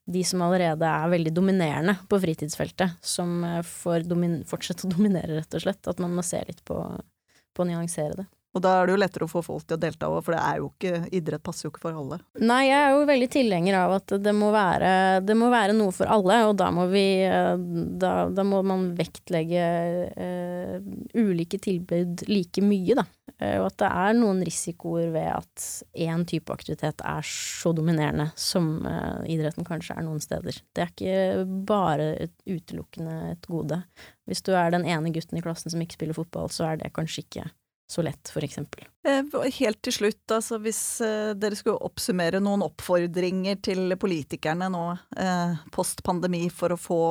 de 0.04 0.22
som 0.26 0.42
allerede 0.42 0.88
er 0.88 1.10
veldig 1.12 1.32
dominerende 1.34 1.94
på 2.10 2.18
fritidsfeltet, 2.22 2.96
som 3.04 3.42
eh, 3.46 3.60
får 3.66 4.06
fortsette 4.50 4.88
å 4.88 4.92
dominere, 4.94 5.38
rett 5.38 5.58
og 5.58 5.64
slett. 5.64 5.86
At 5.88 6.02
man 6.02 6.14
må 6.16 6.24
se 6.26 6.42
litt 6.48 6.62
på, 6.68 6.78
på 7.54 7.64
å 7.64 7.68
nyansere 7.68 8.22
det. 8.22 8.26
Og 8.52 8.60
da 8.60 8.72
er 8.76 8.88
det 8.88 8.92
jo 8.92 9.00
lettere 9.00 9.24
å 9.24 9.30
få 9.30 9.40
folk 9.44 9.64
til 9.64 9.78
å 9.78 9.80
delta 9.80 10.10
òg, 10.12 10.18
for 10.26 10.36
det 10.36 10.42
er 10.44 10.58
jo 10.60 10.66
ikke, 10.68 10.98
idrett 11.16 11.44
passer 11.44 11.66
jo 11.66 11.72
ikke 11.72 11.86
for 11.86 11.96
alle. 11.96 12.18
Nei, 12.42 12.66
jeg 12.68 12.76
er 12.76 12.90
jo 12.92 13.06
veldig 13.08 13.28
tilhenger 13.32 13.78
av 13.80 13.94
at 13.96 14.14
det 14.20 14.34
må 14.36 14.50
være, 14.52 14.90
det 15.24 15.36
må 15.40 15.48
være 15.52 15.76
noe 15.76 15.94
for 15.96 16.10
alle, 16.12 16.42
og 16.50 16.56
da 16.60 16.68
må 16.74 16.86
vi 16.92 17.04
Da, 18.02 18.12
da 18.32 18.44
må 18.46 18.60
man 18.66 18.90
vektlegge 18.96 19.62
uh, 20.12 20.76
ulike 21.16 21.58
tilbud 21.62 22.24
like 22.28 22.62
mye, 22.64 22.96
da. 22.98 23.04
Uh, 23.38 23.62
og 23.62 23.68
at 23.70 23.78
det 23.82 23.90
er 24.02 24.18
noen 24.18 24.42
risikoer 24.44 25.08
ved 25.14 25.28
at 25.32 25.66
én 26.04 26.26
type 26.28 26.52
aktivitet 26.52 27.02
er 27.06 27.26
så 27.26 27.72
dominerende 27.76 28.28
som 28.38 28.74
uh, 28.84 29.22
idretten 29.30 29.66
kanskje 29.68 29.96
er 29.96 30.06
noen 30.06 30.20
steder. 30.22 30.60
Det 30.74 30.84
er 30.84 30.92
ikke 30.92 31.46
bare 31.68 32.12
et, 32.26 32.36
utelukkende 32.48 33.16
et 33.32 33.48
gode. 33.48 33.82
Hvis 34.28 34.44
du 34.44 34.52
er 34.56 34.74
den 34.74 34.86
ene 34.88 35.14
gutten 35.14 35.40
i 35.40 35.44
klassen 35.44 35.72
som 35.72 35.82
ikke 35.82 35.98
spiller 35.98 36.18
fotball, 36.18 36.52
så 36.52 36.72
er 36.72 36.82
det 36.82 36.94
kanskje 36.96 37.26
ikke 37.26 37.48
så 37.92 38.04
lett, 38.04 38.30
for 38.32 38.44
eksempel. 38.44 38.86
Eh, 39.08 39.22
helt 39.58 39.82
til 39.84 39.94
slutt, 39.96 40.24
altså 40.32 40.58
hvis 40.62 40.82
eh, 41.04 41.32
dere 41.36 41.58
skulle 41.58 41.82
oppsummere 41.84 42.40
noen 42.42 42.64
oppfordringer 42.64 43.58
til 43.64 43.96
politikerne 44.00 44.70
nå 44.72 44.84
eh, 45.20 45.58
post 45.74 46.04
pandemi 46.06 46.46
for 46.54 46.74
å 46.74 46.80
få 46.80 47.02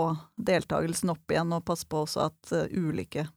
deltakelsen 0.42 1.14
opp 1.14 1.34
igjen, 1.34 1.54
og 1.54 1.66
passe 1.68 1.88
på 1.90 2.02
også 2.06 2.26
at 2.30 2.56
ulike 2.72 3.28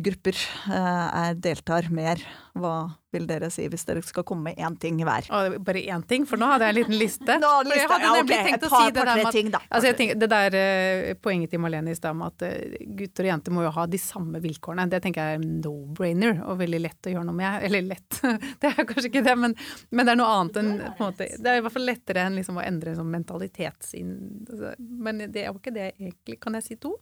grupper 0.00 0.36
eh, 0.72 1.30
deltar 1.34 1.90
mer. 1.90 2.20
Hva 2.52 2.92
vil 3.12 3.26
dere 3.28 3.48
si 3.52 3.64
hvis 3.68 3.84
dere 3.88 4.02
skal 4.04 4.24
komme 4.28 4.50
med 4.50 4.60
én 4.60 4.76
ting 4.80 4.98
hver? 5.04 5.28
bare 5.64 5.82
én 5.92 6.04
ting, 6.08 6.24
for 6.28 6.40
nå 6.40 6.48
hadde 6.48 6.68
jeg 6.68 6.74
en 6.74 6.78
liten 6.78 6.98
liste. 7.00 7.36
nå, 7.42 7.50
liste. 7.66 7.78
Jeg 7.80 7.90
hadde 7.90 8.12
nemlig 8.16 8.36
ja, 8.36 8.40
okay. 8.40 8.50
tenkt 8.50 8.66
å 8.68 8.70
si 8.72 8.94
det 8.96 9.04
der, 9.08 9.22
ting, 9.34 9.50
altså, 9.60 9.92
tenker, 9.98 10.20
det 10.20 10.28
der 10.32 10.56
uh, 10.56 11.10
poenget 11.24 11.52
til 11.52 11.62
Marlene 11.64 11.92
i 11.92 11.98
stad 11.98 12.16
om 12.16 12.24
at 12.28 12.46
uh, 12.46 12.78
gutter 13.00 13.28
og 13.28 13.32
jenter 13.32 13.56
må 13.56 13.66
jo 13.66 13.74
ha 13.76 13.86
de 13.90 14.00
samme 14.00 14.40
vilkårene, 14.44 14.88
det 14.92 15.02
tenker 15.04 15.32
jeg 15.32 15.40
er 15.40 15.44
no-brainer 15.66 16.42
og 16.46 16.60
veldig 16.62 16.82
lett 16.86 17.10
å 17.10 17.14
gjøre 17.16 17.28
noe 17.28 17.40
med. 17.42 17.68
Eller 17.68 17.86
lett, 17.90 18.20
det 18.64 18.72
er 18.72 18.88
kanskje 18.88 19.10
ikke 19.10 19.26
det, 19.28 19.36
men, 19.44 19.56
men, 19.90 20.08
det 20.08 20.16
er 20.16 20.22
noe 20.22 20.32
annet 20.38 20.62
enn 20.62 20.72
på 20.80 21.06
en 21.06 21.12
måte, 21.12 21.28
Det 21.36 21.52
er 21.52 21.60
i 21.60 21.66
hvert 21.66 21.76
fall 21.76 21.88
lettere 21.88 22.26
enn 22.28 22.40
liksom, 22.40 22.60
å 22.60 22.64
endre 22.64 22.96
sånn 22.96 23.12
mentalitetsinn... 23.12 24.16
Altså, 24.48 24.74
men 24.78 25.24
det 25.32 25.46
var 25.48 25.60
ikke 25.60 25.74
det 25.74 25.92
egentlig. 25.94 26.40
Kan 26.42 26.56
jeg 26.58 26.68
si 26.70 26.80
to? 26.80 26.96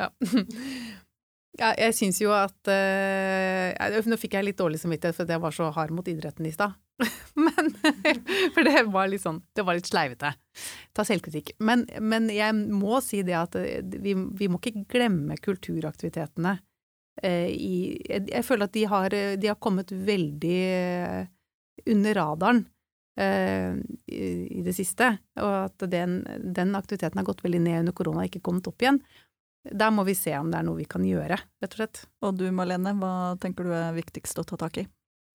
Ja. 0.00 0.08
Ja, 1.58 1.72
jeg 1.74 1.96
syns 1.98 2.20
jo 2.22 2.30
at 2.34 2.70
uh, 2.70 3.98
Nå 4.06 4.18
fikk 4.20 4.36
jeg 4.38 4.46
litt 4.46 4.60
dårlig 4.60 4.78
samvittighet 4.82 5.18
fordi 5.18 5.34
jeg 5.34 5.42
var 5.42 5.54
så 5.56 5.70
hard 5.74 5.92
mot 5.94 6.06
idretten 6.08 6.46
i 6.46 6.54
stad. 6.54 6.76
Men 7.44 7.72
For 8.54 8.66
det 8.66 8.84
var 8.92 9.10
litt 9.10 9.24
sånn 9.24 9.40
Det 9.56 9.64
var 9.66 9.78
litt 9.78 9.90
sleivete. 9.90 10.32
Ta 10.94 11.06
selvkritikk. 11.06 11.56
Men, 11.58 11.86
men 11.98 12.30
jeg 12.32 12.54
må 12.54 13.00
si 13.04 13.24
det 13.26 13.38
at 13.38 13.58
eh, 13.58 13.80
vi, 13.82 14.14
vi 14.14 14.50
må 14.50 14.60
ikke 14.60 14.86
glemme 14.90 15.38
kulturaktivitetene 15.42 16.56
uh, 16.60 17.48
i 17.50 17.74
jeg, 17.98 18.28
jeg, 18.30 18.46
føler 18.46 18.68
at 18.68 18.76
de 18.76 18.84
har, 18.92 19.16
de 19.40 19.50
har 19.50 19.58
kommet 19.58 19.90
veldig 19.90 20.60
under 21.90 22.22
radaren. 22.22 22.68
I, 23.20 24.62
det 24.64 24.72
siste, 24.72 25.10
og 25.42 25.50
at 25.66 25.82
den, 25.92 26.22
den 26.54 26.70
aktiviteten 26.78 27.18
har 27.20 27.26
gått 27.26 27.42
veldig 27.44 27.58
ned 27.60 27.82
under 27.82 27.94
korona 27.98 28.22
og 28.22 28.30
ikke 28.30 28.40
kommet 28.46 28.70
opp 28.70 28.80
igjen. 28.80 29.00
Der 29.64 29.90
må 29.92 30.06
vi 30.08 30.14
se 30.16 30.32
om 30.38 30.48
det 30.48 30.60
er 30.60 30.64
noe 30.64 30.78
vi 30.78 30.86
kan 30.88 31.04
gjøre, 31.04 31.36
rett 31.60 31.74
og 31.74 31.82
slett. 31.82 32.04
Og 32.24 32.38
du 32.40 32.46
Malene, 32.54 32.94
hva 32.96 33.36
tenker 33.40 33.68
du 33.68 33.74
er 33.76 33.92
viktigst 33.96 34.40
å 34.40 34.46
ta 34.48 34.56
tak 34.60 34.80
i? 34.80 34.86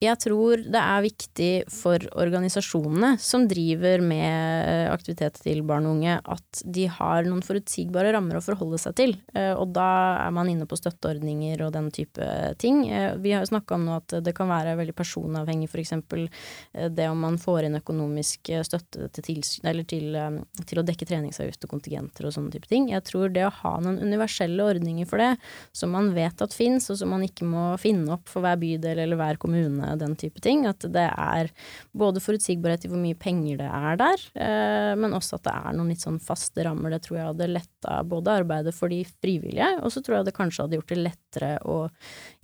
Jeg 0.04 0.20
tror 0.20 0.60
det 0.60 0.80
er 0.80 1.04
viktig 1.06 1.52
for 1.72 2.04
organisasjonene 2.20 3.14
som 3.22 3.46
driver 3.48 4.02
med 4.04 4.90
aktivitet 4.92 5.38
til 5.40 5.62
barn 5.64 5.86
og 5.88 5.96
unge, 5.96 6.18
at 6.20 6.64
de 6.68 6.84
har 6.92 7.24
noen 7.24 7.40
forutsigbare 7.46 8.12
rammer 8.12 8.36
å 8.36 8.44
forholde 8.44 8.80
seg 8.82 8.98
til. 9.00 9.16
Eh, 9.32 9.54
og 9.56 9.72
da 9.76 9.88
er 10.26 10.34
man 10.36 10.50
inne 10.52 10.68
på 10.68 10.76
støtteordninger 10.76 11.64
og 11.64 11.72
den 11.78 11.88
type 11.96 12.28
ting. 12.60 12.82
Eh, 12.92 13.16
vi 13.24 13.32
har 13.32 13.46
jo 13.46 13.52
snakka 13.54 13.78
om 13.78 13.86
nå 13.88 13.96
at 14.02 14.18
det 14.26 14.34
kan 14.36 14.52
være 14.52 14.76
veldig 14.82 14.98
personavhengig, 14.98 15.70
f.eks. 15.72 15.96
Eh, 15.96 16.90
det 16.92 17.08
om 17.08 17.24
man 17.24 17.40
får 17.40 17.70
inn 17.70 17.80
økonomisk 17.80 18.52
støtte 18.68 19.08
til, 19.16 19.40
til, 19.88 20.20
til 20.60 20.84
å 20.84 20.86
dekke 20.92 21.08
treningsavgift 21.08 21.70
og 21.70 21.76
kontingenter 21.78 22.28
og 22.28 22.36
sånne 22.36 22.52
type 22.58 22.68
ting. 22.72 22.92
Jeg 22.92 23.08
tror 23.08 23.32
det 23.32 23.48
å 23.48 23.54
ha 23.62 23.78
noen 23.80 24.04
universelle 24.04 24.68
ordninger 24.76 25.08
for 25.08 25.24
det, 25.24 25.32
som 25.72 25.96
man 25.96 26.12
vet 26.20 26.44
at 26.44 26.56
fins, 26.56 26.92
og 26.92 27.00
som 27.00 27.16
man 27.16 27.24
ikke 27.24 27.48
må 27.48 27.72
finne 27.80 28.20
opp 28.20 28.28
for 28.28 28.44
hver 28.44 28.60
bydel 28.60 29.06
eller 29.06 29.24
hver 29.24 29.40
kommune 29.40 29.85
skjønne 29.86 30.00
den 30.00 30.15
type 30.15 30.41
ting. 30.41 30.65
At 30.67 30.82
det 30.82 31.06
er 31.10 31.52
både 31.93 32.21
forutsigbarhet 32.24 32.86
i 32.86 32.89
hvor 32.91 33.00
mye 33.00 33.15
penger 33.15 33.58
det 33.60 33.69
er 33.69 33.98
der, 34.00 34.26
eh, 34.36 34.95
men 34.98 35.13
også 35.13 35.38
at 35.38 35.45
det 35.45 35.54
er 35.56 35.76
noen 35.76 35.89
litt 35.89 36.04
sånn 36.04 36.19
faste 36.19 36.63
rammer. 36.65 36.91
Det 36.91 37.04
tror 37.06 37.17
jeg 37.17 37.30
hadde 37.30 37.52
letta 37.52 38.04
både 38.04 38.38
arbeidet 38.41 38.76
for 38.76 38.89
de 38.89 39.04
frivillige, 39.06 39.80
og 39.82 39.91
så 39.91 40.02
tror 40.02 40.19
jeg 40.19 40.30
det 40.30 40.36
kanskje 40.38 40.65
hadde 40.65 40.80
gjort 40.80 40.93
det 40.93 41.02
lettere 41.02 41.52
å 41.65 41.78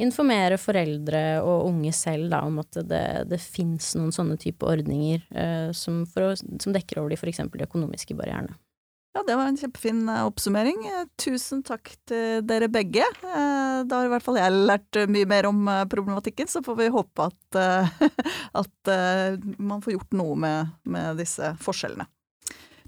informere 0.01 0.59
foreldre 0.61 1.41
og 1.41 1.69
unge 1.69 1.93
selv 1.95 2.31
da, 2.31 2.43
om 2.45 2.59
at 2.61 2.81
det, 2.87 3.05
det 3.31 3.41
fins 3.41 3.93
noen 3.97 4.13
sånne 4.15 4.37
type 4.41 4.65
ordninger 4.67 5.23
eh, 5.31 5.69
som, 5.75 6.03
å, 6.05 6.33
som 6.35 6.75
dekker 6.75 7.01
over 7.01 7.13
de 7.13 7.19
f.eks. 7.19 7.43
de 7.51 7.67
økonomiske 7.67 8.17
barrierene. 8.17 8.57
Ja, 9.13 9.23
det 9.27 9.35
var 9.35 9.45
en 9.45 9.57
kjempefin 9.57 10.09
eh, 10.09 10.25
oppsummering. 10.25 10.85
Eh, 10.87 11.03
tusen 11.19 11.63
takk 11.67 11.91
til 12.07 12.45
dere 12.47 12.69
begge. 12.71 13.03
Eh, 13.03 13.81
da 13.83 13.97
har 13.97 14.07
i 14.07 14.11
hvert 14.13 14.23
fall 14.23 14.39
jeg 14.39 14.55
lært 14.55 14.99
mye 15.11 15.27
mer 15.27 15.49
om 15.49 15.67
problematikken, 15.91 16.47
så 16.47 16.63
får 16.63 16.77
vi 16.79 16.87
håpe 16.95 17.27
at, 17.27 17.59
at 18.63 18.91
man 19.59 19.83
får 19.83 19.97
gjort 19.97 20.15
noe 20.15 20.37
med, 20.39 20.71
med, 20.87 21.19
disse 21.19 21.51
forskjellene. 21.59 22.07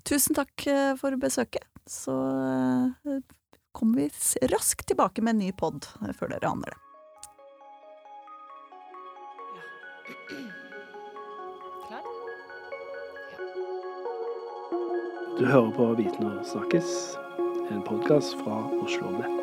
Tusen 0.07 0.35
takk 0.35 0.65
for 0.99 1.15
besøket. 1.19 1.67
Så 1.87 2.15
kommer 3.75 4.03
vi 4.03 4.47
raskt 4.51 4.87
tilbake 4.87 5.23
med 5.23 5.35
en 5.35 5.43
ny 5.43 5.51
pod 5.55 5.87
før 6.15 6.35
dere 6.35 6.51
aner 6.51 6.71
det. 6.71 6.79
Du 15.39 15.45
hører 15.45 15.71
på 15.71 15.85
Viten 15.97 16.25
og 16.25 16.45
snakkes, 16.45 17.17
en 17.73 17.81
podkast 17.87 18.37
fra 18.43 18.59
Oslo 18.83 19.09
Nett. 19.15 19.42